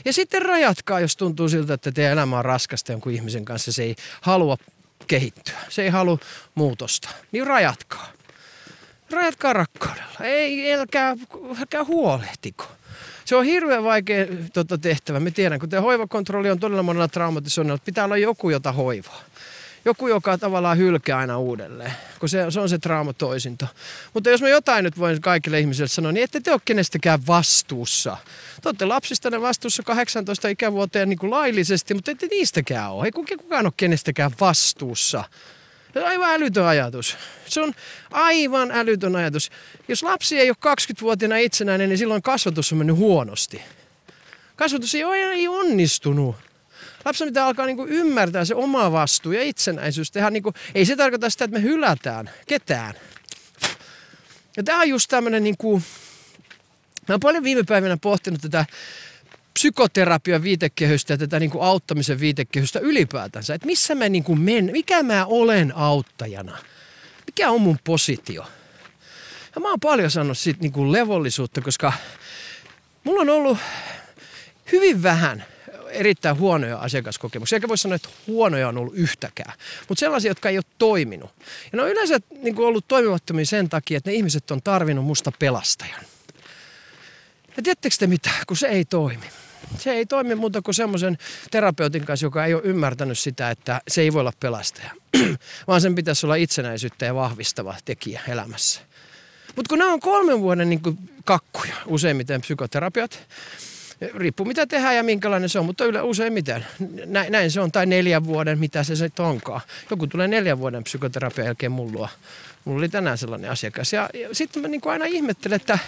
ja 0.04 0.12
sitten 0.12 0.42
rajatkaa, 0.42 1.00
jos 1.00 1.16
tuntuu 1.16 1.48
siltä, 1.48 1.74
että 1.74 1.92
teidän 1.92 2.12
elämä 2.12 2.38
on 2.38 2.44
raskasta 2.44 2.92
jonkun 2.92 3.12
ihmisen 3.12 3.44
kanssa. 3.44 3.72
Se 3.72 3.82
ei 3.82 3.96
halua 4.20 4.56
kehittyä. 5.06 5.58
Se 5.68 5.82
ei 5.82 5.88
halua 5.88 6.18
muutosta. 6.54 7.08
Niin 7.32 7.46
rajatkaa. 7.46 8.12
Rajatkaa 9.10 9.52
rakkaudella. 9.52 10.24
Ei, 10.24 10.74
älkää, 10.74 11.16
älkää 11.60 11.84
huolehtiko. 11.84 12.64
Se 13.24 13.36
on 13.36 13.44
hirveän 13.44 13.84
vaikea 13.84 14.26
tota, 14.52 14.78
tehtävä. 14.78 15.20
Me 15.20 15.30
tiedän, 15.30 15.60
kun 15.60 15.68
hoivakontrolli 15.82 16.50
on 16.50 16.58
todella 16.58 16.82
monella 16.82 17.08
traumatisoinnilla, 17.08 17.80
pitää 17.84 18.04
olla 18.04 18.16
joku, 18.16 18.50
jota 18.50 18.72
hoivaa 18.72 19.20
joku, 19.86 20.08
joka 20.08 20.38
tavallaan 20.38 20.78
hylkää 20.78 21.18
aina 21.18 21.38
uudelleen, 21.38 21.92
kun 22.20 22.28
se, 22.28 22.50
se 22.50 22.60
on 22.60 22.68
se 22.68 22.78
traumatoisinto. 22.78 23.66
Mutta 24.14 24.30
jos 24.30 24.42
mä 24.42 24.48
jotain 24.48 24.84
nyt 24.84 24.98
voin 24.98 25.20
kaikille 25.20 25.60
ihmisille 25.60 25.88
sanoa, 25.88 26.12
niin 26.12 26.24
ette 26.24 26.40
te 26.40 26.52
ole 26.52 26.60
kenestäkään 26.64 27.26
vastuussa. 27.26 28.16
Te 28.62 28.68
olette 28.68 28.84
lapsistanne 28.84 29.40
vastuussa 29.40 29.82
18 29.82 30.48
ikävuoteen 30.48 31.08
niin 31.08 31.18
kuin 31.18 31.30
laillisesti, 31.30 31.94
mutta 31.94 32.10
ette 32.10 32.26
niistäkään 32.26 32.92
ole. 32.92 33.04
Ei 33.04 33.12
kukaan 33.12 33.66
ole 33.66 33.72
kenestäkään 33.76 34.30
vastuussa. 34.40 35.24
Se 35.92 36.00
on 36.00 36.08
aivan 36.08 36.30
älytön 36.30 36.64
ajatus. 36.64 37.16
Se 37.46 37.60
on 37.60 37.72
aivan 38.10 38.70
älytön 38.70 39.16
ajatus. 39.16 39.50
Jos 39.88 40.02
lapsi 40.02 40.38
ei 40.38 40.50
ole 40.50 40.56
20-vuotiaana 40.66 41.36
itsenäinen, 41.36 41.88
niin 41.88 41.98
silloin 41.98 42.22
kasvatus 42.22 42.72
on 42.72 42.78
mennyt 42.78 42.96
huonosti. 42.96 43.62
Kasvatus 44.56 44.94
ei 44.94 45.04
ole 45.04 45.16
ei 45.16 45.48
onnistunut. 45.48 46.36
Lapsen 47.06 47.28
pitää 47.28 47.46
alkaa 47.46 47.66
niinku 47.66 47.86
ymmärtää 47.86 48.44
se 48.44 48.54
oma 48.54 48.92
vastuu 48.92 49.32
ja 49.32 49.42
itsenäisyys. 49.42 50.10
Tehdä 50.10 50.30
niinku, 50.30 50.54
ei 50.74 50.86
se 50.86 50.96
tarkoita 50.96 51.30
sitä, 51.30 51.44
että 51.44 51.56
me 51.56 51.62
hylätään 51.62 52.30
ketään. 52.46 52.94
Ja 54.56 54.62
tämä 54.62 54.80
on 54.80 54.88
just 54.88 55.10
tämmöinen, 55.10 55.44
niinku, 55.44 55.82
mä 57.08 57.12
oon 57.12 57.20
paljon 57.20 57.44
viime 57.44 57.62
päivinä 57.62 57.96
pohtinut 57.96 58.40
tätä 58.40 58.66
psykoterapian 59.52 60.42
viitekehystä 60.42 61.12
ja 61.12 61.18
tätä 61.18 61.38
niinku 61.38 61.60
auttamisen 61.60 62.20
viitekehystä 62.20 62.78
ylipäätänsä. 62.78 63.54
Että 63.54 63.66
missä 63.66 63.94
mä 63.94 64.08
niinku 64.08 64.36
men, 64.36 64.68
mikä 64.72 65.02
mä 65.02 65.26
olen 65.26 65.76
auttajana? 65.76 66.58
Mikä 67.26 67.50
on 67.50 67.60
mun 67.60 67.78
positio? 67.84 68.46
Ja 69.54 69.60
mä 69.60 69.68
oon 69.70 69.80
paljon 69.80 70.10
sanonut 70.10 70.38
siitä 70.38 70.60
niinku 70.60 70.92
levollisuutta, 70.92 71.60
koska 71.60 71.92
mulla 73.04 73.20
on 73.20 73.30
ollut 73.30 73.58
hyvin 74.72 75.02
vähän– 75.02 75.44
erittäin 75.90 76.38
huonoja 76.38 76.78
asiakaskokemuksia. 76.78 77.56
Eikä 77.56 77.68
voi 77.68 77.78
sanoa, 77.78 77.96
että 77.96 78.08
huonoja 78.26 78.68
on 78.68 78.78
ollut 78.78 78.94
yhtäkään, 78.94 79.52
mutta 79.88 80.00
sellaisia, 80.00 80.30
jotka 80.30 80.48
ei 80.48 80.58
ole 80.58 80.64
toiminut. 80.78 81.30
Ja 81.72 81.76
ne 81.76 81.82
on 81.82 81.90
yleensä 81.90 82.18
niin 82.42 82.54
kuin 82.54 82.66
ollut 82.66 82.88
toimimattomia 82.88 83.46
sen 83.46 83.68
takia, 83.68 83.98
että 83.98 84.10
ne 84.10 84.14
ihmiset 84.14 84.50
on 84.50 84.62
tarvinnut 84.62 85.04
musta 85.04 85.32
pelastajan. 85.38 86.04
Ja 87.56 87.62
tiedättekö 87.62 87.96
te 87.98 88.06
mitä, 88.06 88.30
kun 88.46 88.56
se 88.56 88.66
ei 88.66 88.84
toimi. 88.84 89.26
Se 89.78 89.90
ei 89.90 90.06
toimi 90.06 90.34
muuta 90.34 90.62
kuin 90.62 90.74
semmoisen 90.74 91.18
terapeutin 91.50 92.04
kanssa, 92.04 92.26
joka 92.26 92.44
ei 92.44 92.54
ole 92.54 92.62
ymmärtänyt 92.64 93.18
sitä, 93.18 93.50
että 93.50 93.80
se 93.88 94.00
ei 94.00 94.12
voi 94.12 94.20
olla 94.20 94.32
pelastaja, 94.40 94.90
vaan 95.68 95.80
sen 95.80 95.94
pitäisi 95.94 96.26
olla 96.26 96.34
itsenäisyyttä 96.34 97.06
ja 97.06 97.14
vahvistava 97.14 97.74
tekijä 97.84 98.20
elämässä. 98.28 98.80
Mutta 99.56 99.68
kun 99.68 99.78
nämä 99.78 99.92
on 99.92 100.00
kolmen 100.00 100.40
vuoden 100.40 100.70
niin 100.70 100.80
kakkuja, 101.24 101.74
useimmiten 101.86 102.40
psykoterapiat, 102.40 103.26
riippuu 104.14 104.46
mitä 104.46 104.66
tehdään 104.66 104.96
ja 104.96 105.02
minkälainen 105.02 105.48
se 105.48 105.58
on, 105.58 105.66
mutta 105.66 105.84
yle 105.84 106.02
useimmiten 106.02 106.66
näin, 107.06 107.32
näin 107.32 107.50
se 107.50 107.60
on, 107.60 107.72
tai 107.72 107.86
neljän 107.86 108.24
vuoden, 108.24 108.58
mitä 108.58 108.84
se 108.84 108.96
sitten 108.96 109.24
onkaan. 109.24 109.60
Joku 109.90 110.06
tulee 110.06 110.28
neljän 110.28 110.58
vuoden 110.58 110.84
psykoterapian 110.84 111.46
jälkeen 111.46 111.72
mulla. 111.72 112.08
Mulla 112.64 112.78
oli 112.78 112.88
tänään 112.88 113.18
sellainen 113.18 113.50
asiakas. 113.50 113.92
Ja, 113.92 114.10
ja 114.14 114.28
sitten 114.32 114.62
mä 114.62 114.68
niinku 114.68 114.88
aina 114.88 115.04
ihmettelen, 115.04 115.56
että 115.56 115.78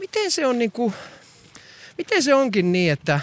miten 0.00 0.30
se 0.30 0.46
on 0.46 0.58
niinku, 0.58 0.92
miten 1.98 2.22
se 2.22 2.34
onkin 2.34 2.72
niin, 2.72 2.92
että 2.92 3.20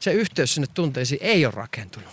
se 0.00 0.12
yhteys 0.12 0.54
sinne 0.54 0.66
tunteisiin 0.74 1.22
ei 1.22 1.46
ole 1.46 1.54
rakentunut. 1.56 2.08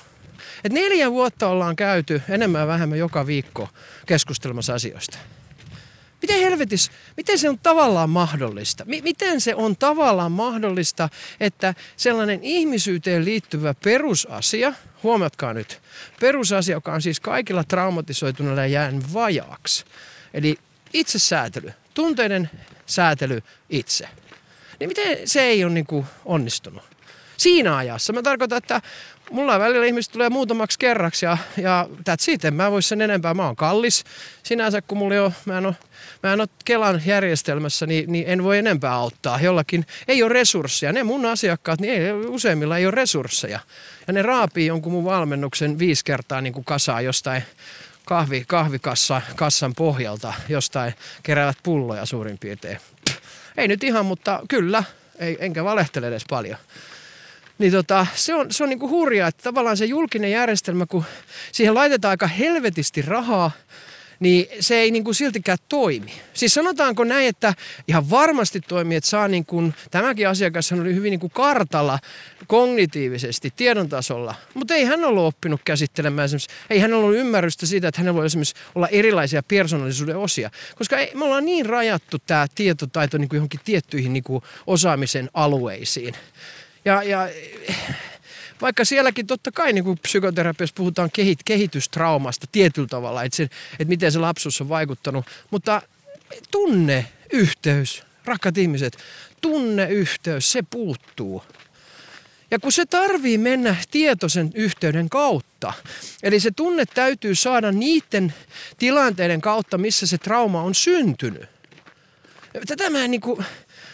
Et 0.64 0.72
neljä 0.72 1.12
vuotta 1.12 1.48
ollaan 1.48 1.76
käyty 1.76 2.22
enemmän 2.30 2.62
ja 2.62 2.68
vähemmän 2.68 3.00
joka 3.00 3.28
viikko 3.28 3.70
keskustelemassa 4.06 4.74
asioista. 4.74 5.18
Miten 6.22 6.40
helvetis, 6.40 6.92
miten 7.18 7.40
se 7.40 7.50
on 7.50 7.60
tavallaan 7.60 8.10
mahdollista? 8.10 8.86
M- 8.86 9.04
miten 9.04 9.42
se 9.42 9.56
on 9.56 9.78
tavallaan 9.78 10.32
mahdollista, 10.32 11.10
että 11.40 11.74
sellainen 11.98 12.40
ihmisyyteen 12.44 13.26
liittyvä 13.26 13.74
perusasia, 13.84 14.74
huomatkaa 15.04 15.54
nyt, 15.54 15.82
perusasia, 16.20 16.76
joka 16.76 16.94
on 16.94 17.02
siis 17.02 17.20
kaikilla 17.20 17.64
traumatisoituneilla 17.64 18.66
jäänyt 18.66 19.14
vajaaksi, 19.14 19.86
eli 20.34 20.58
itsesäätely, 20.94 21.74
tunteiden 21.94 22.50
säätely 22.86 23.42
itse, 23.70 24.08
niin 24.80 24.88
miten 24.88 25.18
se 25.28 25.42
ei 25.42 25.64
ole 25.64 25.74
niin 25.74 25.86
kuin 25.86 26.06
onnistunut? 26.26 26.84
Siinä 27.38 27.78
ajassa. 27.78 28.14
Mä 28.14 28.22
tarkoitan, 28.22 28.58
että 28.58 28.82
mulla 29.32 29.60
välillä 29.60 29.86
ihmiset 29.86 30.12
tulee 30.12 30.30
muutamaksi 30.30 30.80
kerraksi 30.80 31.26
ja, 31.26 31.38
ja 31.58 31.88
that's 32.10 32.24
it. 32.28 32.46
En 32.46 32.54
mä 32.54 32.72
voi 32.72 32.82
sen 32.82 33.02
enempää. 33.02 33.34
Mä 33.34 33.46
oon 33.46 33.56
kallis 33.56 34.04
sinänsä, 34.44 34.82
kun 34.82 34.98
mulla 34.98 35.16
jo, 35.16 35.34
mä 35.46 35.58
en 35.58 35.66
ole, 35.66 35.76
mä 36.24 36.34
en 36.34 36.42
ole 36.42 36.48
Kelan 36.66 37.02
järjestelmässä, 37.06 37.86
niin, 37.86 38.12
niin 38.12 38.28
en 38.28 38.44
voi 38.44 38.58
enempää 38.58 38.94
auttaa. 38.94 39.40
Jollakin 39.42 39.86
ei 40.08 40.24
ole 40.24 40.34
resursseja. 40.34 40.94
Ne 40.94 41.04
mun 41.04 41.26
asiakkaat, 41.26 41.80
niin 41.80 41.94
ei, 41.94 42.12
useimmilla 42.12 42.78
ei 42.78 42.86
ole 42.86 42.92
resursseja. 42.92 43.60
Ja 44.08 44.14
ne 44.14 44.22
raapii 44.22 44.66
jonkun 44.66 44.92
mun 44.92 45.06
valmennuksen 45.06 45.80
viisi 45.80 46.06
kertaa 46.06 46.42
niin 46.42 46.54
kuin 46.54 46.66
kasaa 46.66 47.02
jostain 47.02 47.44
kahvi, 48.06 48.44
kahvikassa 48.48 49.22
kassan 49.36 49.74
pohjalta 49.76 50.34
jostain 50.50 50.94
keräävät 51.24 51.58
pulloja 51.64 52.06
suurin 52.06 52.38
piirtein. 52.38 52.80
Ei 53.58 53.68
nyt 53.68 53.84
ihan, 53.84 54.06
mutta 54.06 54.40
kyllä. 54.48 54.84
Ei, 55.20 55.38
enkä 55.40 55.64
valehtele 55.64 56.08
edes 56.08 56.24
paljon. 56.30 56.58
Niin 57.60 57.72
tota, 57.72 58.08
se 58.16 58.36
on, 58.36 58.52
se 58.52 58.64
on 58.64 58.70
niinku 58.70 58.90
hurjaa, 58.90 59.28
että 59.28 59.44
tavallaan 59.44 59.78
se 59.78 59.86
julkinen 59.86 60.32
järjestelmä, 60.32 60.86
kun 60.86 61.04
siihen 61.52 61.74
laitetaan 61.74 62.10
aika 62.10 62.28
helvetisti 62.28 63.02
rahaa, 63.02 63.52
niin 64.20 64.48
se 64.60 64.76
ei 64.76 64.92
niin 64.92 65.04
kuin 65.04 65.16
siltikään 65.16 65.58
toimi. 65.70 66.12
Siis 66.34 66.54
sanotaanko 66.54 67.04
näin, 67.04 67.28
että 67.28 67.54
ihan 67.88 68.10
varmasti 68.10 68.62
toimii, 68.62 68.98
että 68.98 69.10
saa 69.10 69.28
niin 69.28 69.46
kuin, 69.46 69.74
tämäkin 69.92 70.30
asiakas 70.30 70.72
oli 70.72 70.96
hyvin 70.96 71.12
niin 71.12 71.20
kuin 71.20 71.32
kartalla 71.32 72.00
kognitiivisesti, 72.48 73.54
tiedon 73.56 73.90
tasolla, 73.90 74.36
mutta 74.54 74.74
ei 74.74 74.86
hän 74.86 75.06
ollut 75.06 75.26
oppinut 75.26 75.62
käsittelemään 75.66 76.30
ei 76.70 76.80
hän 76.80 76.94
ollut 76.94 77.16
ymmärrystä 77.16 77.66
siitä, 77.66 77.88
että 77.88 78.02
hänellä 78.02 78.18
voi 78.18 78.26
esimerkiksi 78.26 78.56
olla 78.76 78.88
erilaisia 78.88 79.44
persoonallisuuden 79.44 80.18
osia, 80.18 80.52
koska 80.78 80.98
ei, 80.98 81.12
me 81.16 81.26
ollaan 81.26 81.46
niin 81.46 81.66
rajattu 81.66 82.18
tämä 82.28 82.48
tietotaito 82.56 83.18
niin 83.18 83.30
kuin 83.30 83.38
johonkin 83.38 83.60
tiettyihin 83.66 84.14
niin 84.14 84.24
kuin 84.24 84.44
osaamisen 84.68 85.30
alueisiin. 85.34 86.16
Ja, 86.86 87.04
ja 87.04 87.30
vaikka 88.62 88.86
sielläkin 88.86 89.28
totta 89.28 89.52
kai 89.52 89.74
niin 89.74 90.00
psykoterapiassa 90.02 90.74
puhutaan 90.78 91.10
kehit, 91.14 91.40
kehitystraumasta 91.46 92.48
tietyllä 92.52 92.88
tavalla, 92.88 93.24
että, 93.24 93.36
se, 93.36 93.44
että 93.44 93.86
miten 93.86 94.12
se 94.12 94.20
lapsuus 94.20 94.62
on 94.62 94.70
vaikuttanut, 94.70 95.26
mutta 95.52 95.82
tunne, 96.52 97.06
yhteys, 97.34 98.04
rakkaat 98.26 98.58
ihmiset, 98.58 98.98
tunneyhteys, 99.42 100.52
se 100.52 100.64
puuttuu. 100.70 101.44
Ja 102.52 102.60
kun 102.60 102.72
se 102.72 102.86
tarvii 102.86 103.38
mennä 103.38 103.76
tietoisen 103.92 104.52
yhteyden 104.56 105.10
kautta, 105.10 105.74
eli 106.24 106.40
se 106.40 106.52
tunne 106.52 106.86
täytyy 106.86 107.36
saada 107.36 107.72
niiden 107.72 108.34
tilanteiden 108.78 109.42
kautta, 109.42 109.78
missä 109.78 110.08
se 110.08 110.18
trauma 110.18 110.62
on 110.62 110.76
syntynyt. 110.76 111.50
Tätä 112.68 112.90
mä 112.90 113.04
en 113.04 113.12
niin 113.12 113.22
kuin, 113.22 113.46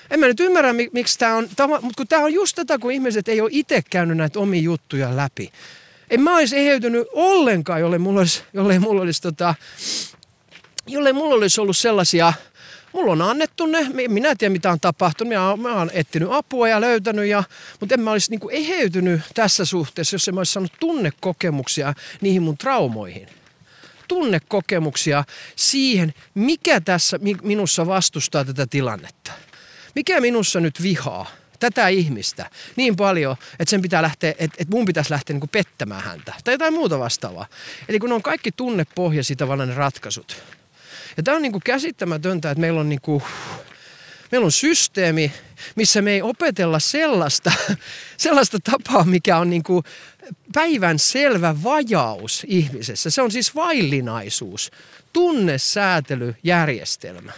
en 0.10 0.20
mä 0.20 0.28
nyt 0.28 0.40
ymmärrä, 0.40 0.74
miksi 0.74 1.20
tämä 1.20 1.36
on, 1.36 1.48
mutta 1.82 1.98
kun 1.98 2.08
tämä 2.08 2.24
on 2.24 2.34
just 2.34 2.56
tätä, 2.56 2.78
kun 2.78 2.92
ihmiset 2.92 3.28
ei 3.28 3.42
ole 3.42 3.50
itse 3.54 3.84
käynyt 3.90 4.18
näitä 4.18 4.40
omia 4.40 4.62
juttuja 4.62 5.16
läpi. 5.16 5.52
En 6.10 6.22
mä 6.22 6.36
olisi 6.36 6.58
eheytynyt 6.58 7.08
ollenkaan, 7.14 7.80
jollei 7.80 8.00
mulla 8.00 8.20
olisi, 8.20 8.44
jollei 8.54 8.80
mulla 8.80 9.02
olisi, 9.02 9.22
tota, 9.22 9.56
jollei 10.88 11.14
mulla 11.14 11.36
olisi 11.36 11.62
ollut 11.62 11.78
sellaisia, 11.78 12.34
mulla 12.94 13.12
on 13.12 13.22
annettu 13.22 13.66
ne, 13.66 13.88
minä 14.08 14.30
en 14.30 14.38
tiedä 14.38 14.52
mitä 14.52 14.72
on 14.72 14.80
tapahtunut, 14.80 15.34
oon, 15.38 15.60
mä 15.60 15.76
oon 15.76 15.92
etsinyt 15.94 16.30
apua 16.32 16.68
ja 16.68 16.82
löytänyt, 16.82 17.26
ja, 17.26 17.44
mutta 17.80 17.96
en 17.96 18.02
mä 18.02 18.12
olisi 18.12 18.32
niinku 18.32 18.50
eheytynyt 18.50 19.22
tässä 19.34 19.66
suhteessa, 19.66 20.16
jos 20.16 20.28
en 20.28 20.36
mä 20.36 20.40
olisi 20.40 20.54
saanut 20.54 20.74
tunnekokemuksia 20.80 21.94
niihin 22.22 22.44
mun 22.44 22.58
traumoihin 22.58 23.28
tunnekokemuksia 24.08 25.24
siihen, 25.56 26.14
mikä 26.34 26.82
tässä 26.82 27.20
minussa 27.44 27.88
vastustaa 27.88 28.46
tätä 28.46 28.68
tilannetta 28.68 29.32
mikä 29.96 30.22
minussa 30.22 30.60
nyt 30.60 30.82
vihaa 30.82 31.26
tätä 31.60 31.88
ihmistä 31.88 32.50
niin 32.76 32.96
paljon, 32.96 33.36
että 33.60 33.70
sen 33.70 33.82
pitää 33.82 34.02
lähteä, 34.02 34.30
että, 34.30 34.44
että 34.44 34.76
mun 34.76 34.86
pitäisi 34.86 35.12
lähteä 35.12 35.34
niin 35.34 35.50
pettämään 35.50 36.04
häntä 36.04 36.34
tai 36.44 36.54
jotain 36.54 36.74
muuta 36.74 37.00
vastaavaa. 37.00 37.48
Eli 37.90 38.00
kun 38.00 38.12
on 38.12 38.24
kaikki 38.24 38.52
tunnepohjaisia 38.52 39.36
tavallaan 39.36 39.70
ne 39.70 39.76
ratkaisut. 39.76 40.44
Ja 41.18 41.24
tämä 41.24 41.36
on 41.36 41.42
niin 41.42 41.52
kuin 41.52 41.64
käsittämätöntä, 41.66 42.52
että 42.52 42.62
meillä 42.62 42.80
on 42.80 42.90
niin 42.90 43.02
kuin, 43.02 43.24
meillä 44.32 44.46
on 44.46 44.52
systeemi, 44.52 45.32
missä 45.76 46.02
me 46.02 46.12
ei 46.12 46.22
opetella 46.22 46.80
sellaista, 46.80 47.52
sellaista 48.18 48.58
tapaa, 48.60 49.04
mikä 49.04 49.38
on 49.38 49.50
niin 49.50 49.64
kuin 49.64 49.84
päivän 50.54 51.00
selvä 51.00 51.56
vajaus 51.64 52.46
ihmisessä. 52.48 53.10
Se 53.10 53.22
on 53.22 53.32
siis 53.32 53.56
vaillinaisuus, 53.56 54.72
tunnesäätelyjärjestelmä. 55.14 57.32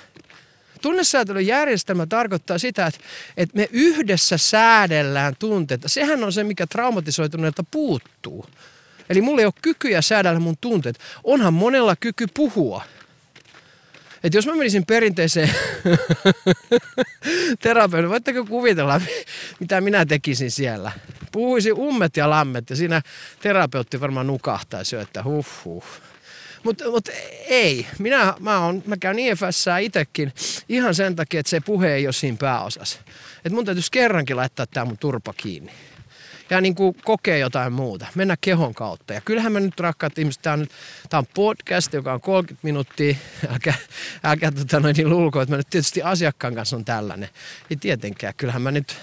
Tunnesäätelyjärjestelmä 0.87 2.05
tarkoittaa 2.05 2.57
sitä, 2.57 2.87
että, 2.87 2.99
että 3.37 3.57
me 3.57 3.69
yhdessä 3.71 4.37
säädellään 4.37 5.35
tunteita. 5.39 5.89
Sehän 5.89 6.23
on 6.23 6.33
se, 6.33 6.43
mikä 6.43 6.67
traumatisoituneelta 6.67 7.63
puuttuu. 7.71 8.45
Eli 9.09 9.21
mulla 9.21 9.41
ei 9.41 9.45
ole 9.45 9.53
kykyä 9.61 10.01
säädellä 10.01 10.39
mun 10.39 10.57
tunteet. 10.61 10.99
Onhan 11.23 11.53
monella 11.53 11.95
kyky 11.95 12.25
puhua. 12.33 12.83
Et 14.23 14.33
jos 14.33 14.45
mä 14.45 14.55
menisin 14.55 14.85
perinteiseen 14.85 15.49
terapeutin, 17.63 18.09
voitteko 18.09 18.45
kuvitella, 18.45 19.01
mitä 19.59 19.81
minä 19.81 20.05
tekisin 20.05 20.51
siellä? 20.51 20.91
Puhuisin 21.31 21.73
ummet 21.73 22.17
ja 22.17 22.29
lammet 22.29 22.69
ja 22.69 22.75
siinä 22.75 23.01
terapeutti 23.41 24.01
varmaan 24.01 24.27
nukahtaisi 24.27 24.95
jo, 24.95 25.01
että 25.01 25.23
huh 25.23 25.47
huh. 25.65 25.83
Mutta 26.63 26.91
mut 26.91 27.09
ei. 27.47 27.87
Minä, 27.99 28.33
mä, 28.39 28.59
on, 28.59 28.83
mä 28.85 28.97
käyn 28.97 29.19
IFS 29.19 29.65
itsekin 29.81 30.33
ihan 30.69 30.95
sen 30.95 31.15
takia, 31.15 31.39
että 31.39 31.49
se 31.49 31.59
puhe 31.59 31.93
ei 31.93 32.07
ole 32.07 32.13
siinä 32.13 32.37
pääosassa. 32.39 32.99
Että 33.37 33.49
mun 33.49 33.65
täytyisi 33.65 33.91
kerrankin 33.91 34.37
laittaa 34.37 34.65
tämä 34.65 34.85
mun 34.85 34.97
turpa 34.97 35.33
kiinni. 35.33 35.71
Ja 36.49 36.61
niin 36.61 36.75
kuin 36.75 36.95
kokee 37.05 37.39
jotain 37.39 37.73
muuta. 37.73 38.05
Mennä 38.15 38.35
kehon 38.41 38.73
kautta. 38.73 39.13
Ja 39.13 39.21
kyllähän 39.21 39.51
mä 39.51 39.59
nyt 39.59 39.79
rakkaat 39.79 40.19
ihmiset, 40.19 40.41
tämä 40.41 40.53
on, 40.53 40.67
tää 41.09 41.17
on 41.17 41.25
podcast, 41.33 41.93
joka 41.93 42.13
on 42.13 42.21
30 42.21 42.67
minuuttia. 42.67 43.15
Älkää, 43.53 43.75
älkää 44.23 44.51
tota 44.51 44.79
noin 44.79 44.95
niin 44.95 45.09
lulko, 45.09 45.41
että 45.41 45.53
mä 45.53 45.57
nyt 45.57 45.69
tietysti 45.69 46.01
asiakkaan 46.01 46.55
kanssa 46.55 46.75
on 46.75 46.85
tällainen. 46.85 47.29
Ei 47.69 47.77
tietenkään. 47.77 48.33
Kyllähän 48.37 48.61
mä 48.61 48.71
nyt 48.71 48.97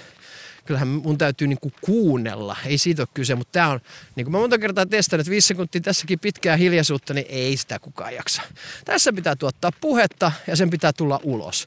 kyllähän 0.64 0.88
mun 0.88 1.18
täytyy 1.18 1.48
niinku 1.48 1.72
kuunnella. 1.80 2.56
Ei 2.66 2.78
siitä 2.78 3.02
ole 3.02 3.08
kyse, 3.14 3.34
mutta 3.34 3.52
tämä 3.52 3.68
on, 3.68 3.80
niin 4.16 4.24
kuin 4.24 4.32
mä 4.32 4.38
monta 4.38 4.58
kertaa 4.58 4.86
testannut, 4.86 5.30
viisi 5.30 5.48
sekuntia 5.48 5.80
tässäkin 5.80 6.18
pitkää 6.18 6.56
hiljaisuutta, 6.56 7.14
niin 7.14 7.26
ei 7.28 7.56
sitä 7.56 7.78
kukaan 7.78 8.14
jaksa. 8.14 8.42
Tässä 8.84 9.12
pitää 9.12 9.36
tuottaa 9.36 9.70
puhetta 9.80 10.32
ja 10.46 10.56
sen 10.56 10.70
pitää 10.70 10.92
tulla 10.92 11.20
ulos. 11.22 11.66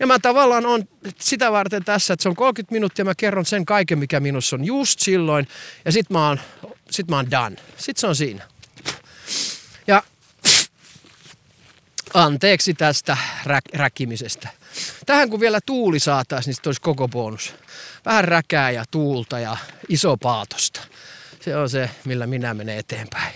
Ja 0.00 0.06
mä 0.06 0.18
tavallaan 0.18 0.66
on 0.66 0.88
sitä 1.20 1.52
varten 1.52 1.84
tässä, 1.84 2.14
että 2.14 2.22
se 2.22 2.28
on 2.28 2.36
30 2.36 2.72
minuuttia, 2.72 3.04
mä 3.04 3.14
kerron 3.14 3.46
sen 3.46 3.64
kaiken, 3.64 3.98
mikä 3.98 4.20
minussa 4.20 4.56
on 4.56 4.64
just 4.64 5.00
silloin. 5.00 5.48
Ja 5.84 5.92
sit 5.92 6.10
mä 6.10 6.28
oon, 6.28 6.40
sit 6.90 7.08
mä 7.08 7.16
oon 7.16 7.30
done. 7.30 7.56
Sit 7.76 7.96
se 7.96 8.06
on 8.06 8.16
siinä. 8.16 8.44
Ja 9.86 10.02
anteeksi 12.14 12.74
tästä 12.74 13.16
rä- 13.46 13.60
räkimisestä. 13.74 14.48
Tähän 15.06 15.30
kun 15.30 15.40
vielä 15.40 15.60
tuuli 15.66 16.00
saataisiin, 16.00 16.52
niin 16.52 16.68
olisi 16.68 16.80
koko 16.80 17.08
bonus. 17.08 17.54
Vähän 18.04 18.24
räkää 18.24 18.70
ja 18.70 18.84
tuulta 18.90 19.38
ja 19.38 19.56
iso 19.88 20.16
paatosta. 20.16 20.80
Se 21.40 21.56
on 21.56 21.70
se, 21.70 21.90
millä 22.04 22.26
minä 22.26 22.54
menen 22.54 22.78
eteenpäin. 22.78 23.32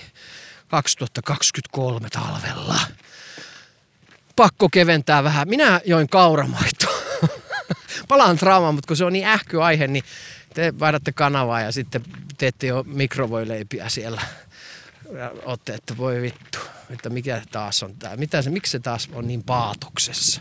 2023 0.69 2.09
talvella. 2.11 2.81
Pakko 4.37 4.69
keventää 4.69 5.25
vähän. 5.25 5.49
Minä 5.49 5.81
join 5.85 6.09
kauramaitoa. 6.09 6.99
Palaan 8.09 8.37
traumaan, 8.37 8.75
mutta 8.75 8.89
kun 8.89 8.97
se 8.97 9.05
on 9.05 9.13
niin 9.13 9.27
ähky 9.27 9.63
aihe, 9.63 9.87
niin 9.87 10.05
te 10.55 10.79
vaihdatte 10.79 11.13
kanavaa 11.13 11.61
ja 11.61 11.73
sitten 11.73 12.05
teette 12.39 12.67
jo 12.67 12.85
mikrovoileipiä 12.87 13.89
siellä. 13.89 14.23
Ja 15.19 15.33
ootte, 15.45 15.75
että 15.75 15.97
voi 15.97 16.23
vittu, 16.23 16.59
että 16.91 17.11
mikä 17.11 17.43
taas 17.53 17.83
on 17.83 17.95
tämä. 17.97 18.17
Mitä 18.17 18.43
se, 18.43 18.51
miksi 18.51 18.73
se 18.73 18.79
taas 18.79 19.09
on 19.13 19.27
niin 19.27 19.43
paatoksessa? 19.43 20.41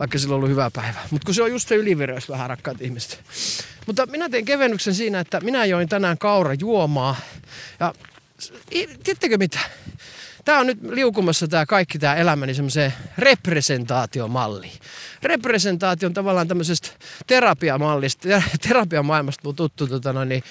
Vaikka 0.00 0.18
sillä 0.18 0.32
on 0.32 0.36
ollut 0.36 0.50
hyvä 0.50 0.70
päivä. 0.70 0.98
Mutta 1.10 1.26
kun 1.26 1.34
se 1.34 1.42
on 1.42 1.50
just 1.50 1.68
se 1.68 1.74
ylivireys 1.74 2.28
vähän 2.28 2.50
rakkaat 2.50 2.80
ihmiset. 2.80 3.20
Mutta 3.86 4.06
minä 4.06 4.28
tein 4.28 4.44
kevennyksen 4.44 4.94
siinä, 4.94 5.20
että 5.20 5.40
minä 5.40 5.64
join 5.64 5.88
tänään 5.88 6.18
kaura 6.18 6.54
juomaa. 6.54 7.16
Ja 7.80 7.94
tiedättekö 9.04 9.38
mitä? 9.38 9.58
Tämä 10.44 10.58
on 10.58 10.66
nyt 10.66 10.78
liukumassa 10.82 11.48
tämä 11.48 11.66
kaikki 11.66 11.98
tämä 11.98 12.14
elämäni 12.14 12.54
semmoiseen 12.54 12.94
representaatiomalliin. 13.18 14.80
Representaatio 15.22 16.06
on 16.06 16.14
tavallaan 16.14 16.48
tämmöisestä 16.48 16.88
terapiamallista, 17.26 18.28
terapiamaailmasta 18.68 19.52
tuttu 19.52 19.86
tota 19.86 20.12
noin, 20.12 20.28
niin, 20.28 20.42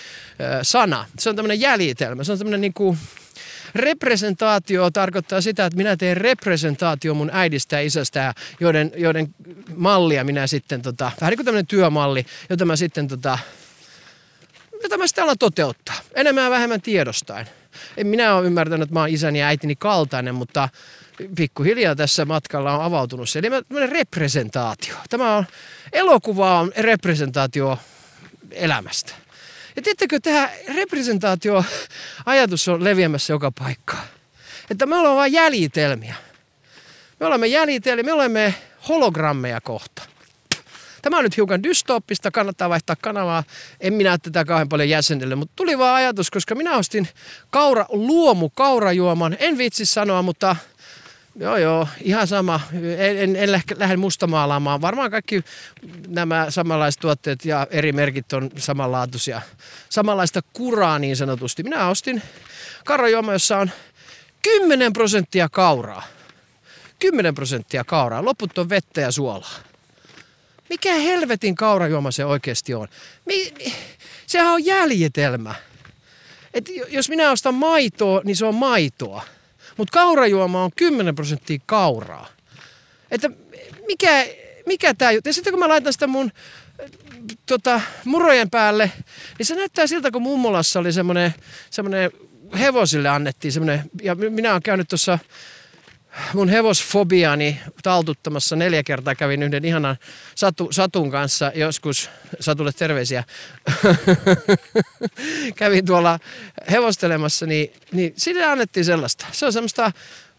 sana. 0.62 1.06
Se 1.20 1.30
on 1.30 1.36
tämmöinen 1.36 1.60
jäljitelmä, 1.60 2.24
se 2.24 2.32
on 2.32 2.38
tämmöinen 2.38 2.62
niin 2.62 2.74
kuin, 2.74 2.98
Representaatio 3.75 4.91
tarkoittaa 4.91 5.41
sitä, 5.41 5.65
että 5.65 5.77
minä 5.77 5.97
teen 5.97 6.17
representaatio 6.17 7.13
mun 7.13 7.29
äidistä 7.34 7.75
ja 7.75 7.82
isästä, 7.82 8.34
joiden, 8.60 8.91
joiden 8.95 9.36
mallia 9.75 10.23
minä 10.23 10.47
sitten, 10.47 10.82
tota, 10.82 11.12
vähän 11.21 11.32
niin 11.32 11.38
kuin 11.38 11.45
tämmöinen 11.45 11.67
työmalli, 11.67 12.25
jota 12.49 12.65
mä 12.65 12.75
sitten, 12.75 13.08
tota, 13.08 13.39
jota 14.84 14.97
mä 14.97 15.08
sitten 15.08 15.23
alan 15.23 15.38
toteuttaa. 15.39 15.95
Enemmän 16.15 16.43
ja 16.43 16.49
vähemmän 16.49 16.82
tiedostaen. 16.82 17.47
En 17.97 18.08
minä 18.08 18.36
ole 18.36 18.45
ymmärtänyt, 18.45 18.84
että 18.84 18.93
mä 18.93 18.99
oon 18.99 19.10
isäni 19.10 19.39
ja 19.39 19.47
äitini 19.47 19.75
kaltainen, 19.75 20.36
mutta 20.36 20.69
pikkuhiljaa 21.36 21.95
tässä 21.95 22.25
matkalla 22.25 22.77
on 22.77 22.84
avautunut 22.84 23.29
se. 23.29 23.39
Eli 23.39 23.49
tämmöinen 23.49 23.91
representaatio. 23.91 24.95
Tämä 25.10 25.36
on, 25.36 25.45
elokuva 25.93 26.60
on 26.60 26.71
representaatio 26.77 27.79
elämästä. 28.51 29.13
Ja 29.80 29.84
tiedättekö, 29.84 30.20
tämä 30.20 30.50
representaatio-ajatus 30.76 32.68
on 32.68 32.84
leviämässä 32.84 33.34
joka 33.34 33.52
paikkaan. 33.52 34.04
Että 34.70 34.86
me 34.86 34.96
ollaan 34.96 35.15
vain 35.15 35.34
jäljitelmiä. 35.34 36.15
Me 37.20 37.26
olemme 37.26 37.48
jäljitelmiä, 37.48 38.04
me 38.04 38.13
olemme 38.13 38.56
hologrammeja 38.88 39.62
kohta. 39.62 40.04
Tämä 41.02 41.18
on 41.18 41.24
nyt 41.24 41.38
hiukan 41.38 41.63
dystooppista, 41.63 42.32
kannattaa 42.32 42.70
vaihtaa 42.70 42.96
kanavaa. 43.02 43.44
En 43.80 43.94
minä 43.94 44.18
tätä 44.18 44.46
kauhean 44.46 44.70
paljon 44.70 44.89
jäsenelle, 44.89 45.36
mutta 45.36 45.54
tuli 45.56 45.78
vaan 45.78 45.96
ajatus, 45.96 46.32
koska 46.32 46.56
minä 46.56 46.78
ostin 46.78 47.08
kaura, 47.50 47.86
luomu 47.89 48.50
kaurajuoman. 48.50 49.38
En 49.39 49.58
vitsi 49.58 49.86
sanoa, 49.86 50.22
mutta 50.22 50.56
Joo, 51.39 51.58
joo, 51.58 51.88
ihan 52.02 52.28
sama. 52.28 52.60
En, 52.97 53.17
en, 53.17 53.36
en 53.36 53.52
lähde 53.75 53.97
mustamaalaamaan. 53.97 54.82
Varmaan 54.82 55.12
kaikki 55.12 55.43
nämä 56.08 56.45
samanlaiset 56.49 57.02
tuotteet 57.02 57.45
ja 57.45 57.67
eri 57.71 57.91
merkit 57.91 58.34
on 58.34 58.49
samanlaatuisia. 58.58 59.41
Samanlaista 59.89 60.41
kuraa 60.54 60.99
niin 60.99 61.15
sanotusti. 61.15 61.63
Minä 61.63 61.88
ostin 61.88 62.21
kaurajuoma, 62.86 63.34
jossa 63.34 63.58
on 63.58 63.71
10 64.41 64.93
prosenttia 64.93 65.49
kauraa. 65.49 66.04
10 66.99 67.36
prosenttia 67.36 67.84
kauraa. 67.84 68.25
Loput 68.25 68.58
on 68.58 68.69
vettä 68.69 69.02
ja 69.02 69.12
suolaa. 69.12 69.56
Mikä 70.69 70.93
helvetin 70.93 71.56
kaurajuoma 71.56 72.12
se 72.12 72.25
oikeasti 72.25 72.73
on? 72.73 72.88
Mi, 73.25 73.54
mi, 73.58 73.73
sehän 74.28 74.54
on 74.54 74.65
jäljitelmä. 74.65 75.56
Et 76.54 76.69
jos 76.88 77.10
minä 77.10 77.32
ostan 77.32 77.56
maitoa, 77.56 78.21
niin 78.23 78.36
se 78.36 78.45
on 78.45 78.56
maitoa. 78.56 79.23
Mutta 79.80 80.00
kaurajuoma 80.00 80.63
on 80.63 80.72
10 80.76 81.15
prosenttia 81.15 81.60
kauraa. 81.65 82.28
Että 83.12 83.30
mikä, 83.88 84.26
mikä 84.65 84.94
tämä 84.94 85.12
juttu? 85.12 85.30
Ja 85.30 85.34
sitten 85.34 85.54
kun 85.54 85.60
mä 85.60 85.68
laitan 85.68 85.94
sitä 85.94 86.08
mun 86.08 86.32
tota, 87.46 87.82
murojen 88.06 88.50
päälle, 88.50 88.92
niin 89.38 89.46
se 89.46 89.56
näyttää 89.56 89.88
siltä, 89.88 90.12
kun 90.12 90.22
mummolassa 90.22 90.80
oli 90.80 90.94
semmoinen, 90.94 91.34
semmoinen 91.70 92.12
hevosille 92.60 93.10
annettiin 93.10 93.52
semmoinen, 93.52 93.89
ja 94.04 94.15
minä 94.15 94.52
olen 94.52 94.62
käynyt 94.62 94.88
tuossa 94.89 95.20
mun 96.34 96.49
hevosfobiani 96.49 97.60
taltuttamassa 97.84 98.55
neljä 98.55 98.84
kertaa 98.84 99.15
kävin 99.15 99.43
yhden 99.43 99.65
ihanan 99.65 99.97
satu, 100.36 100.71
Satun 100.71 101.12
kanssa 101.12 101.51
joskus, 101.55 102.10
Satulle 102.39 102.71
terveisiä, 102.71 103.23
kävin 105.55 105.86
tuolla 105.86 106.19
hevostelemassa, 106.71 107.45
niin, 107.45 107.73
niin 107.91 108.13
sille 108.17 108.45
annettiin 108.45 108.86
sellaista. 108.86 109.25
Se 109.32 109.45
on 109.45 109.53
semmoista 109.53 109.91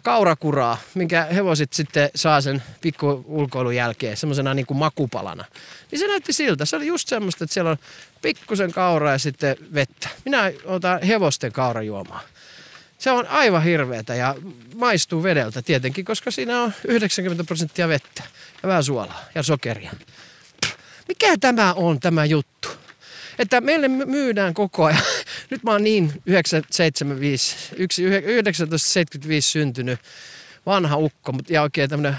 kaurakuraa, 0.02 0.78
minkä 0.94 1.24
hevosit 1.24 1.72
sitten 1.72 2.10
saa 2.14 2.40
sen 2.40 2.62
pikku 2.80 3.24
ulkoilun 3.26 3.76
jälkeen 3.76 4.16
semmoisena 4.16 4.54
niin 4.54 4.66
makupalana. 4.74 5.44
Niin 5.90 5.98
se 5.98 6.06
näytti 6.06 6.32
siltä. 6.32 6.64
Se 6.64 6.76
oli 6.76 6.86
just 6.86 7.08
semmoista, 7.08 7.44
että 7.44 7.54
siellä 7.54 7.70
on 7.70 7.76
pikkusen 8.22 8.72
kauraa 8.72 9.12
ja 9.12 9.18
sitten 9.18 9.56
vettä. 9.74 10.08
Minä 10.24 10.52
otan 10.64 11.02
hevosten 11.02 11.52
kaurajuomaa. 11.52 12.20
Se 13.00 13.10
on 13.10 13.26
aivan 13.26 13.62
hirveätä 13.62 14.14
ja 14.14 14.34
maistuu 14.74 15.22
vedeltä 15.22 15.62
tietenkin, 15.62 16.04
koska 16.04 16.30
siinä 16.30 16.62
on 16.62 16.72
90 16.88 17.44
prosenttia 17.44 17.88
vettä 17.88 18.22
ja 18.62 18.68
vähän 18.68 18.84
suolaa 18.84 19.24
ja 19.34 19.42
sokeria. 19.42 19.92
Mikä 21.08 21.36
tämä 21.40 21.72
on 21.72 22.00
tämä 22.00 22.24
juttu? 22.24 22.68
Että 23.38 23.60
meille 23.60 23.88
myydään 23.88 24.54
koko 24.54 24.84
ajan. 24.84 25.02
Nyt 25.50 25.62
mä 25.62 25.70
oon 25.70 25.84
niin 25.84 26.08
1975, 26.08 27.56
1975 27.76 29.50
syntynyt 29.50 30.00
vanha 30.66 30.96
ukko, 30.96 31.32
ja 31.48 31.62
oikein 31.62 31.90
tämmönen 31.90 32.16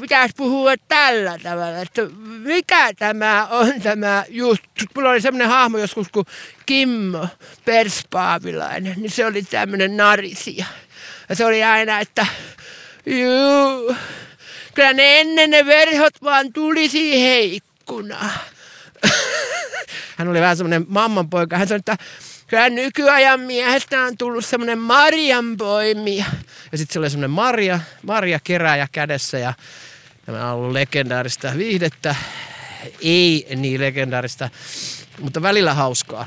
pitäisi 0.00 0.34
puhua 0.36 0.74
tällä 0.88 1.38
tavalla, 1.42 1.78
että 1.78 2.02
mikä 2.42 2.92
tämä 2.98 3.46
on 3.50 3.82
tämä 3.82 4.24
juttu. 4.28 4.84
Mulla 4.94 5.10
oli 5.10 5.20
semmoinen 5.20 5.48
hahmo 5.48 5.78
joskus 5.78 6.08
kuin 6.08 6.26
Kimmo 6.66 7.28
Perspaavilainen, 7.64 8.94
niin 8.96 9.10
se 9.10 9.26
oli 9.26 9.42
tämmöinen 9.42 9.96
narisia. 9.96 10.66
Ja 11.28 11.34
se 11.34 11.44
oli 11.44 11.64
aina, 11.64 12.00
että 12.00 12.26
juu, 13.06 13.96
kyllä 14.74 14.92
ne 14.92 15.20
ennen 15.20 15.50
ne 15.50 15.66
verhot 15.66 16.14
vaan 16.22 16.52
tulisi 16.52 17.22
heikkuna. 17.22 18.30
Hän 20.16 20.28
oli 20.28 20.40
vähän 20.40 20.56
semmoinen 20.56 20.84
mammanpoika. 20.88 21.58
Hän 21.58 21.68
sanoi, 21.68 21.78
että 21.78 21.96
kyllä 22.48 22.70
nykyajan 22.70 23.40
miehestä 23.40 24.00
on 24.00 24.16
tullut 24.16 24.44
semmoinen 24.44 24.78
marjanpoimija. 24.78 26.24
Ja 26.72 26.78
sitten 26.78 26.92
se 26.92 26.98
oli 26.98 27.10
semmoinen 27.10 27.30
marja, 27.30 27.80
marja 28.02 28.40
keräjä 28.44 28.88
kädessä 28.92 29.38
ja 29.38 29.54
tämä 30.26 30.52
on 30.52 30.58
ollut 30.58 30.72
legendaarista 30.72 31.52
viihdettä. 31.56 32.14
Ei 33.02 33.46
niin 33.56 33.80
legendaarista, 33.80 34.50
mutta 35.20 35.42
välillä 35.42 35.74
hauskaa. 35.74 36.26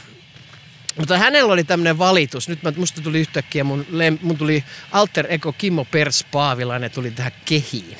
Mutta 0.97 1.17
hänellä 1.17 1.53
oli 1.53 1.63
tämmöinen 1.63 1.97
valitus. 1.97 2.49
Nyt 2.49 2.59
musta 2.77 3.01
tuli 3.01 3.19
yhtäkkiä, 3.19 3.63
mun, 3.63 3.85
mun 4.21 4.37
tuli 4.37 4.63
alter 4.91 5.25
ego 5.29 5.53
Kimmo 5.53 5.85
Pers 5.85 6.25
Paavilainen 6.31 6.91
tuli 6.91 7.11
tähän 7.11 7.31
kehiin. 7.45 7.97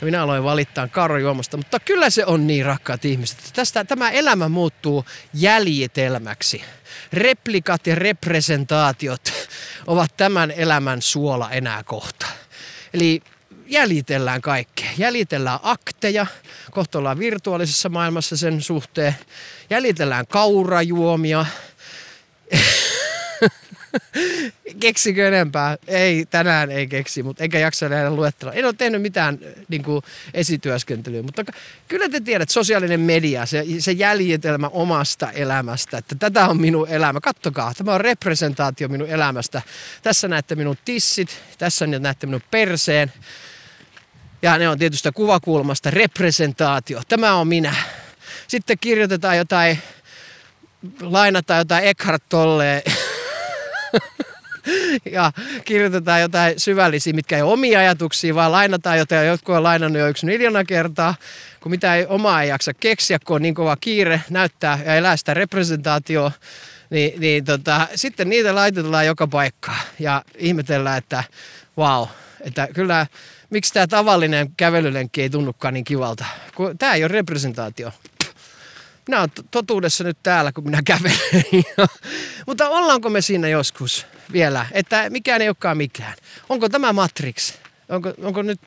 Ja 0.00 0.04
minä 0.04 0.22
aloin 0.22 0.44
valittaa 0.44 0.88
kaurajuomasta, 0.88 1.56
mutta 1.56 1.80
kyllä 1.80 2.10
se 2.10 2.26
on 2.26 2.46
niin 2.46 2.66
rakkaat 2.66 3.04
ihmiset. 3.04 3.38
Että 3.38 3.50
tästä, 3.52 3.84
tämä 3.84 4.10
elämä 4.10 4.48
muuttuu 4.48 5.04
jäljitelmäksi. 5.34 6.64
Replikat 7.12 7.86
ja 7.86 7.94
representaatiot 7.94 9.32
ovat 9.86 10.16
tämän 10.16 10.50
elämän 10.50 11.02
suola 11.02 11.50
enää 11.50 11.82
kohta. 11.84 12.26
Eli 12.94 13.22
jäljitellään 13.66 14.40
kaikkea. 14.40 14.90
Jäljitellään 14.98 15.58
akteja, 15.62 16.26
kohta 16.70 16.98
ollaan 16.98 17.18
virtuaalisessa 17.18 17.88
maailmassa 17.88 18.36
sen 18.36 18.62
suhteen. 18.62 19.16
Jäljitellään 19.70 20.26
kaurajuomia. 20.26 21.46
Keksikö 24.80 25.28
enempää? 25.28 25.76
Ei, 25.86 26.26
tänään 26.26 26.70
ei 26.70 26.86
keksi, 26.86 27.22
mutta 27.22 27.42
eikä 27.42 27.58
jaksa 27.58 27.88
nähdä 27.88 28.10
luettella. 28.10 28.52
En 28.52 28.64
ole 28.64 28.72
tehnyt 28.72 29.02
mitään 29.02 29.38
niin 29.68 29.82
kuin, 29.82 30.02
esityöskentelyä, 30.34 31.22
mutta 31.22 31.44
kyllä 31.88 32.08
te 32.08 32.20
tiedät, 32.20 32.48
sosiaalinen 32.48 33.00
media, 33.00 33.46
se, 33.46 33.64
se 33.78 33.92
jäljitelmä 33.92 34.68
omasta 34.68 35.32
elämästä, 35.32 35.98
että 35.98 36.14
tätä 36.14 36.46
on 36.46 36.60
minun 36.60 36.88
elämä. 36.88 37.20
Kattokaa, 37.20 37.74
tämä 37.74 37.94
on 37.94 38.00
representaatio 38.00 38.88
minun 38.88 39.08
elämästä. 39.08 39.62
Tässä 40.02 40.28
näette 40.28 40.54
minun 40.54 40.76
tissit, 40.84 41.42
tässä 41.58 41.86
näette 41.86 42.26
minun 42.26 42.42
perseen. 42.50 43.12
Ja 44.42 44.58
ne 44.58 44.68
on 44.68 44.78
tietystä 44.78 45.12
kuvakulmasta 45.12 45.90
representaatio. 45.90 47.02
Tämä 47.08 47.34
on 47.34 47.48
minä. 47.48 47.74
Sitten 48.48 48.78
kirjoitetaan 48.80 49.36
jotain, 49.36 49.78
lainataan 51.00 51.58
jotain 51.58 51.84
Eckhart 51.84 52.22
Tolleen 52.28 52.82
ja 55.16 55.32
kirjoitetaan 55.64 56.20
jotain 56.20 56.60
syvällisiä, 56.60 57.12
mitkä 57.12 57.36
ei 57.36 57.42
ole 57.42 57.52
omia 57.52 57.78
ajatuksia, 57.78 58.34
vaan 58.34 58.52
lainataan 58.52 58.98
jotain, 58.98 59.26
jotkut 59.26 59.54
on 59.54 59.62
lainannut 59.62 60.00
jo 60.00 60.08
yksi 60.08 60.26
miljoona 60.26 60.64
kertaa, 60.64 61.14
kun 61.60 61.70
mitä 61.70 61.94
ei 61.94 62.06
omaa 62.08 62.42
ei 62.42 62.48
jaksa 62.48 62.74
keksiä, 62.74 63.18
kun 63.24 63.36
on 63.36 63.42
niin 63.42 63.54
kova 63.54 63.76
kiire 63.80 64.20
näyttää 64.30 64.78
ja 64.84 64.94
elää 64.94 65.16
sitä 65.16 65.34
representaatioa, 65.34 66.32
niin, 66.90 67.20
niin 67.20 67.44
tota, 67.44 67.88
sitten 67.94 68.28
niitä 68.28 68.54
laitetaan 68.54 69.06
joka 69.06 69.26
paikkaan 69.26 69.78
ja 69.98 70.22
ihmetellään, 70.38 70.98
että 70.98 71.24
wow, 71.78 72.06
että 72.40 72.68
kyllä 72.74 73.06
miksi 73.50 73.72
tämä 73.72 73.86
tavallinen 73.86 74.48
kävelylenkki 74.56 75.22
ei 75.22 75.30
tunnukaan 75.30 75.74
niin 75.74 75.84
kivalta, 75.84 76.24
kun 76.54 76.78
tämä 76.78 76.94
ei 76.94 77.04
ole 77.04 77.12
representaatio 77.12 77.92
minä 79.08 79.18
olen 79.18 79.30
totuudessa 79.50 80.04
nyt 80.04 80.18
täällä, 80.22 80.52
kun 80.52 80.64
minä 80.64 80.82
kävelen. 80.84 81.18
Mutta 82.46 82.68
ollaanko 82.68 83.10
me 83.10 83.20
siinä 83.20 83.48
joskus 83.48 84.06
vielä, 84.32 84.66
että 84.72 85.10
mikään 85.10 85.42
ei 85.42 85.48
olekaan 85.48 85.76
mikään? 85.76 86.14
Onko 86.48 86.68
tämä 86.68 86.92
Matrix? 86.92 87.52
Onko, 87.88 88.14
onko 88.22 88.42
nyt, 88.42 88.60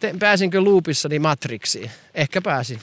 te, 0.00 0.14
pääsinkö 0.18 0.60
loopissani 0.60 1.18
Matrixiin? 1.18 1.90
Ehkä 2.14 2.42
pääsin. 2.42 2.80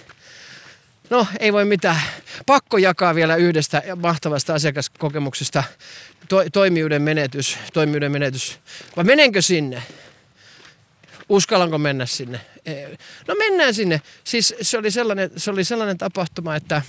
No, 1.09 1.27
ei 1.39 1.53
voi 1.53 1.65
mitään. 1.65 2.01
Pakko 2.45 2.77
jakaa 2.77 3.15
vielä 3.15 3.35
yhdestä 3.35 3.83
mahtavasta 3.95 4.53
asiakaskokemuksesta. 4.53 5.63
To, 6.29 6.43
toimijuuden 6.53 7.01
menetys, 7.01 7.57
toimijuuden 7.73 8.11
menetys. 8.11 8.59
Vai 8.95 9.03
menenkö 9.03 9.41
sinne? 9.41 9.83
Uskallanko 11.33 11.77
mennä 11.77 12.05
sinne? 12.05 12.41
No 13.27 13.35
mennään 13.35 13.73
sinne. 13.73 14.01
Siis 14.23 14.55
se 14.61 14.77
oli 14.77 14.91
sellainen, 14.91 15.31
se 15.37 15.51
oli 15.51 15.63
sellainen 15.63 15.97
tapahtuma, 15.97 16.55
että, 16.55 16.81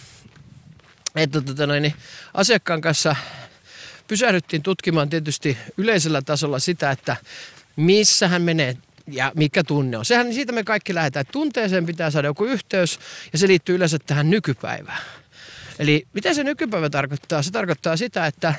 että 1.16 1.40
tota 1.40 1.66
noin, 1.66 1.82
niin 1.82 1.94
asiakkaan 2.34 2.80
kanssa 2.80 3.16
pysähdyttiin 4.08 4.62
tutkimaan 4.62 5.10
tietysti 5.10 5.58
yleisellä 5.76 6.22
tasolla 6.22 6.58
sitä, 6.58 6.90
että 6.90 7.16
missä 7.76 8.28
hän 8.28 8.42
menee 8.42 8.76
ja 9.06 9.32
mikä 9.34 9.64
tunne 9.64 9.98
on. 9.98 10.04
Sehän 10.04 10.34
siitä 10.34 10.52
me 10.52 10.64
kaikki 10.64 10.94
lähdetään. 10.94 11.26
Tunteeseen 11.32 11.86
pitää 11.86 12.10
saada 12.10 12.28
joku 12.28 12.44
yhteys 12.44 12.98
ja 13.32 13.38
se 13.38 13.48
liittyy 13.48 13.74
yleensä 13.74 13.98
tähän 13.98 14.30
nykypäivään. 14.30 15.02
Eli 15.78 16.06
mitä 16.12 16.34
se 16.34 16.44
nykypäivä 16.44 16.90
tarkoittaa? 16.90 17.42
Se 17.42 17.50
tarkoittaa 17.50 17.96
sitä, 17.96 18.26
että 18.26 18.54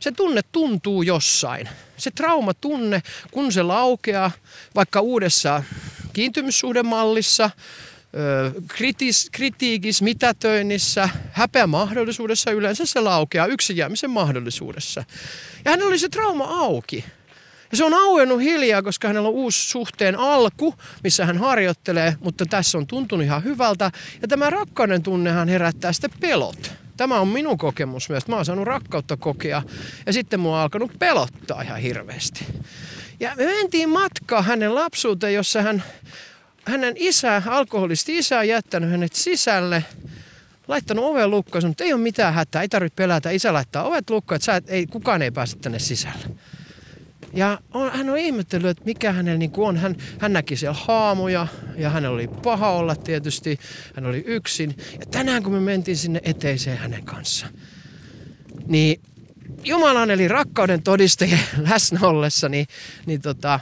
se 0.00 0.12
tunne 0.12 0.40
tuntuu 0.52 1.02
jossain. 1.02 1.68
Se 1.96 2.10
traumatunne, 2.10 3.02
kun 3.30 3.52
se 3.52 3.62
laukeaa 3.62 4.30
vaikka 4.74 5.00
uudessa 5.00 5.62
kiintymyssuhdemallissa, 6.12 7.50
kritis, 8.68 9.28
kritiikis, 9.32 10.02
mitätöinnissä, 10.02 11.08
mahdollisuudessa 11.66 12.50
yleensä 12.50 12.86
se 12.86 13.00
laukeaa 13.00 13.46
yksin 13.46 13.76
jäämisen 13.76 14.10
mahdollisuudessa. 14.10 15.04
Ja 15.64 15.70
hänellä 15.70 15.88
oli 15.88 15.98
se 15.98 16.08
trauma 16.08 16.44
auki. 16.44 17.04
Ja 17.70 17.76
se 17.76 17.84
on 17.84 17.94
auennut 17.94 18.40
hiljaa, 18.40 18.82
koska 18.82 19.08
hänellä 19.08 19.28
on 19.28 19.34
uusi 19.34 19.68
suhteen 19.68 20.18
alku, 20.18 20.74
missä 21.04 21.26
hän 21.26 21.38
harjoittelee, 21.38 22.16
mutta 22.20 22.46
tässä 22.46 22.78
on 22.78 22.86
tuntunut 22.86 23.26
ihan 23.26 23.44
hyvältä. 23.44 23.90
Ja 24.22 24.28
tämä 24.28 24.50
rakkauden 24.50 25.02
tunnehan 25.02 25.48
herättää 25.48 25.92
sitten 25.92 26.10
pelot. 26.20 26.72
Tämä 26.96 27.20
on 27.20 27.28
minun 27.28 27.58
kokemus 27.58 28.08
myös. 28.08 28.26
Mä 28.28 28.36
oon 28.36 28.44
saanut 28.44 28.66
rakkautta 28.66 29.16
kokea 29.16 29.62
ja 30.06 30.12
sitten 30.12 30.40
mua 30.40 30.56
on 30.56 30.62
alkanut 30.62 30.92
pelottaa 30.98 31.62
ihan 31.62 31.80
hirveästi. 31.80 32.46
Ja 33.20 33.34
me 33.36 33.46
mentiin 33.46 33.88
matkaa 33.88 34.42
hänen 34.42 34.74
lapsuuteen, 34.74 35.34
jossa 35.34 35.62
hän, 35.62 35.82
hänen 36.64 36.94
isä, 36.96 37.42
alkoholisti 37.46 38.18
isä 38.18 38.38
on 38.38 38.48
jättänyt 38.48 38.90
hänet 38.90 39.12
sisälle 39.12 39.84
laittanut 40.68 41.04
oven 41.04 41.30
lukkoon, 41.30 41.62
sanonut, 41.62 41.74
että 41.74 41.84
ei 41.84 41.92
ole 41.92 42.00
mitään 42.00 42.34
hätää, 42.34 42.62
ei 42.62 42.68
tarvitse 42.68 42.96
pelätä. 42.96 43.30
Isä 43.30 43.52
laittaa 43.52 43.84
ovet 43.84 44.10
lukkoon, 44.10 44.36
että 44.36 44.46
sä 44.46 44.56
et, 44.56 44.70
ei, 44.70 44.86
kukaan 44.86 45.22
ei 45.22 45.30
pääse 45.30 45.56
tänne 45.56 45.78
sisälle. 45.78 46.26
Ja 47.34 47.58
on, 47.74 47.92
hän 47.92 48.10
on 48.10 48.18
ihmetellyt, 48.18 48.70
että 48.70 48.84
mikä 48.84 49.12
hänellä 49.12 49.38
niin 49.38 49.50
on. 49.56 49.76
Hän, 49.76 49.96
hän 50.18 50.32
näki 50.32 50.56
siellä 50.56 50.78
haamuja 50.84 51.46
ja 51.76 51.90
hänellä 51.90 52.14
oli 52.14 52.28
paha 52.28 52.70
olla 52.70 52.96
tietysti. 52.96 53.58
Hän 53.94 54.06
oli 54.06 54.24
yksin. 54.26 54.74
Ja 55.00 55.06
tänään 55.10 55.42
kun 55.42 55.52
me 55.52 55.60
mentiin 55.60 55.96
sinne 55.96 56.20
eteiseen 56.24 56.78
hänen 56.78 57.04
kanssa, 57.04 57.46
niin 58.66 59.00
Jumalan 59.64 60.10
eli 60.10 60.28
rakkauden 60.28 60.82
todistajien 60.82 61.40
läsnä 61.70 62.00
ollessa, 62.02 62.48
niin, 62.48 62.66
niin 63.06 63.22
tota, 63.22 63.60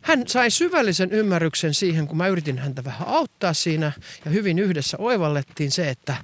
hän 0.00 0.28
sai 0.28 0.50
syvällisen 0.50 1.12
ymmärryksen 1.12 1.74
siihen, 1.74 2.06
kun 2.06 2.16
mä 2.16 2.28
yritin 2.28 2.58
häntä 2.58 2.84
vähän 2.84 3.08
auttaa 3.08 3.52
siinä 3.52 3.92
ja 4.24 4.30
hyvin 4.30 4.58
yhdessä 4.58 4.96
oivallettiin 5.00 5.70
se, 5.70 5.90
että 5.90 6.16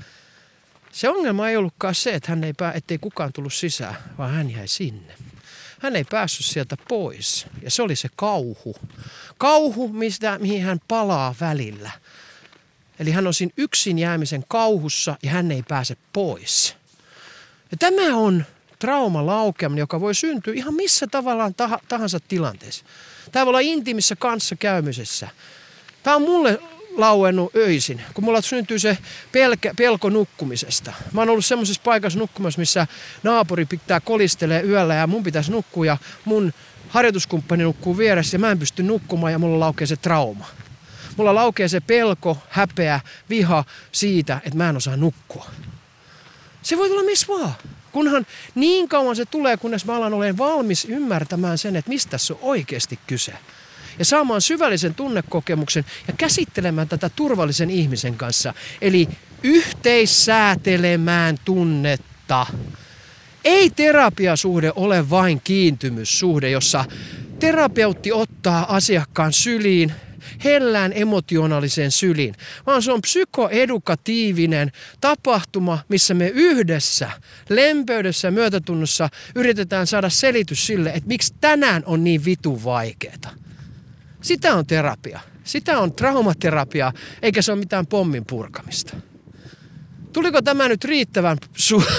se 0.93 1.09
ongelma 1.09 1.49
ei 1.49 1.57
ollutkaan 1.57 1.95
se, 1.95 2.15
että 2.15 2.31
hän 2.33 2.45
ei 2.45 2.53
pää, 2.53 2.73
ettei 2.73 2.99
kukaan 2.99 3.33
tullut 3.33 3.55
sisään, 3.55 3.97
vaan 4.19 4.31
hän 4.31 4.51
jäi 4.51 4.69
sinne. 4.69 5.15
Hän 5.83 5.97
ei 5.97 6.05
päässyt 6.05 6.47
sieltä 6.47 6.77
pois. 6.89 7.47
Ja 7.63 7.71
se 7.71 7.83
oli 7.83 7.97
se 7.97 8.09
kauhu. 8.17 8.77
Kauhu, 9.39 9.89
mistä, 9.89 10.39
mihin 10.39 10.63
hän 10.63 10.81
palaa 10.89 11.35
välillä. 11.41 11.91
Eli 12.99 13.11
hän 13.11 13.27
on 13.27 13.35
siinä 13.35 13.53
yksin 13.57 13.99
jäämisen 13.99 14.45
kauhussa 14.49 15.17
ja 15.23 15.31
hän 15.31 15.51
ei 15.51 15.63
pääse 15.69 15.97
pois. 16.13 16.77
Ja 17.71 17.77
tämä 17.79 18.17
on 18.17 18.45
traumalaukeaminen, 18.79 19.83
joka 19.83 20.01
voi 20.01 20.15
syntyä 20.15 20.55
ihan 20.55 20.75
missä 20.75 21.07
tavallaan 21.07 21.55
tahansa 21.89 22.21
tilanteessa. 22.29 22.85
Tämä 23.33 23.47
voi 23.47 23.51
olla 23.51 23.61
intiimissä 23.61 24.17
käymisessä. 24.59 25.29
Tämä 26.03 26.17
on 26.17 26.23
mulle 26.23 26.61
lauennut 26.97 27.57
öisin, 27.57 28.03
kun 28.15 28.25
mulla 28.25 28.41
syntyy 28.41 28.79
se 28.79 28.99
pelkä, 29.33 29.75
pelko 29.77 30.11
nukkumisesta. 30.11 30.93
Mä 31.13 31.21
oon 31.21 31.31
ollut 31.31 31.45
semmoisessa 31.45 31.83
paikassa 31.85 32.19
nukkumassa, 32.19 32.59
missä 32.59 32.87
naapuri 33.23 33.65
pitää 33.65 34.01
kolistelee 34.01 34.63
yöllä 34.63 34.95
ja 34.95 35.07
mun 35.07 35.23
pitäisi 35.23 35.53
nukkua 35.53 35.87
ja 35.87 35.97
mun 36.25 36.53
harjoituskumppani 36.89 37.63
nukkuu 37.63 37.99
vieressä 37.99 38.35
ja 38.35 38.39
mä 38.39 38.51
en 38.51 38.59
pysty 38.59 38.83
nukkumaan 38.83 39.33
ja 39.33 39.39
mulla 39.39 39.61
laukee 39.61 39.87
se 39.87 39.97
trauma. 39.97 40.47
Mulla 41.17 41.35
laukee 41.35 41.69
se 41.69 41.81
pelko, 41.81 42.39
häpeä, 42.49 43.01
viha 43.31 43.65
siitä, 43.93 44.41
että 44.45 44.57
mä 44.57 44.69
en 44.69 44.77
osaa 44.77 44.97
nukkua. 44.97 45.51
Se 46.63 46.77
voi 46.77 46.89
tulla 46.89 47.03
missä 47.03 47.27
vaan. 47.29 47.53
Kunhan 47.93 48.27
niin 48.55 48.89
kauan 48.89 49.17
se 49.17 49.25
tulee, 49.25 49.57
kunnes 49.57 49.85
mä 49.85 49.95
alan 49.95 50.15
olen 50.15 50.39
valmis 50.39 50.85
ymmärtämään 50.85 51.59
sen, 51.59 51.77
että 51.77 51.89
mistä 51.89 52.19
se 52.19 52.33
on 52.33 52.39
oikeasti 52.43 52.99
kyse 53.07 53.33
ja 53.99 54.05
saamaan 54.05 54.41
syvällisen 54.41 54.95
tunnekokemuksen 54.95 55.85
ja 56.09 56.15
käsittelemään 56.17 56.89
tätä 56.89 57.11
turvallisen 57.17 57.71
ihmisen 57.71 58.15
kanssa. 58.15 58.55
Eli 58.81 59.09
yhteissäätelemään 59.43 61.37
tunnetta. 61.45 62.47
Ei 63.45 63.71
terapiasuhde 63.71 64.73
ole 64.77 65.11
vain 65.11 65.41
kiintymyssuhde, 65.45 66.51
jossa 66.51 66.85
terapeutti 67.39 68.13
ottaa 68.13 68.77
asiakkaan 68.77 69.33
syliin 69.33 69.93
hellään 70.45 70.93
emotionaaliseen 70.95 71.91
syliin, 71.91 72.35
vaan 72.67 72.83
se 72.83 72.93
on 72.93 73.01
psykoedukatiivinen 73.01 74.73
tapahtuma, 75.01 75.79
missä 75.89 76.15
me 76.15 76.29
yhdessä, 76.29 77.11
lempeydessä 77.49 78.29
ja 78.29 78.33
myötätunnossa 78.33 79.09
yritetään 79.35 79.87
saada 79.87 80.11
selitys 80.11 80.67
sille, 80.67 80.91
että 80.91 81.09
miksi 81.09 81.35
tänään 81.41 81.83
on 81.87 82.05
niin 82.05 82.25
vitu 82.25 82.65
vaikeeta. 82.65 83.29
Sitä 84.23 84.55
on 84.55 84.67
terapia. 84.67 85.21
Sitä 85.45 85.79
on 85.79 85.93
traumaterapia, 85.93 86.93
eikä 87.23 87.43
se 87.43 87.53
ole 87.53 87.61
mitään 87.61 87.87
pommin 87.87 88.25
purkamista. 88.27 88.97
Tuliko 90.13 90.43
tämä 90.43 90.69
nyt 90.69 90.85
riittävän 90.85 91.39
su- 91.59 91.93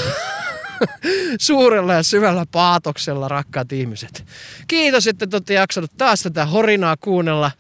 suurella 1.40 1.94
ja 1.94 2.04
syvällä 2.04 2.46
paatoksella, 2.52 3.28
rakkaat 3.28 3.72
ihmiset? 3.72 4.26
Kiitos, 4.68 5.08
että 5.08 5.28
te 5.28 5.36
olette 5.36 5.54
jaksanut 5.54 5.92
taas 5.98 6.22
tätä 6.24 6.46
horinaa 6.46 6.98
kuunnella. 6.98 7.52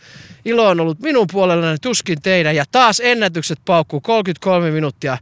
Ilo 0.45 0.67
on 0.67 0.79
ollut 0.79 0.99
minun 0.99 1.27
puolellani, 1.31 1.77
tuskin 1.81 2.21
teidän. 2.21 2.55
Ja 2.55 2.65
taas 2.71 2.99
ennätykset 2.99 3.59
paukkuu 3.65 4.01
33 4.01 4.71
minuuttia. 4.71 5.17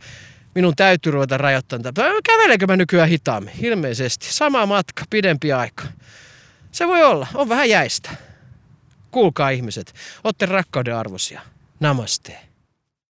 Minun 0.56 0.76
täytyy 0.76 1.12
ruveta 1.12 1.38
rajoittamaan 1.38 1.84
tätä. 1.84 2.10
Kävelekö 2.24 2.68
mä 2.68 2.78
nykyään 2.78 3.10
hitaammin? 3.10 3.54
Ilmeisesti. 3.62 4.28
Sama 4.30 4.66
matka, 4.66 5.04
pidempi 5.10 5.54
aika. 5.54 5.84
Se 6.72 6.88
voi 6.88 7.04
olla. 7.04 7.28
On 7.34 7.50
vähän 7.50 7.70
jäistä. 7.70 8.31
Kuulkaa 9.12 9.50
ihmiset, 9.50 9.94
olette 10.24 10.46
rakkauden 10.46 10.96
arvoisia. 10.96 11.42
Namaste. 11.80 12.51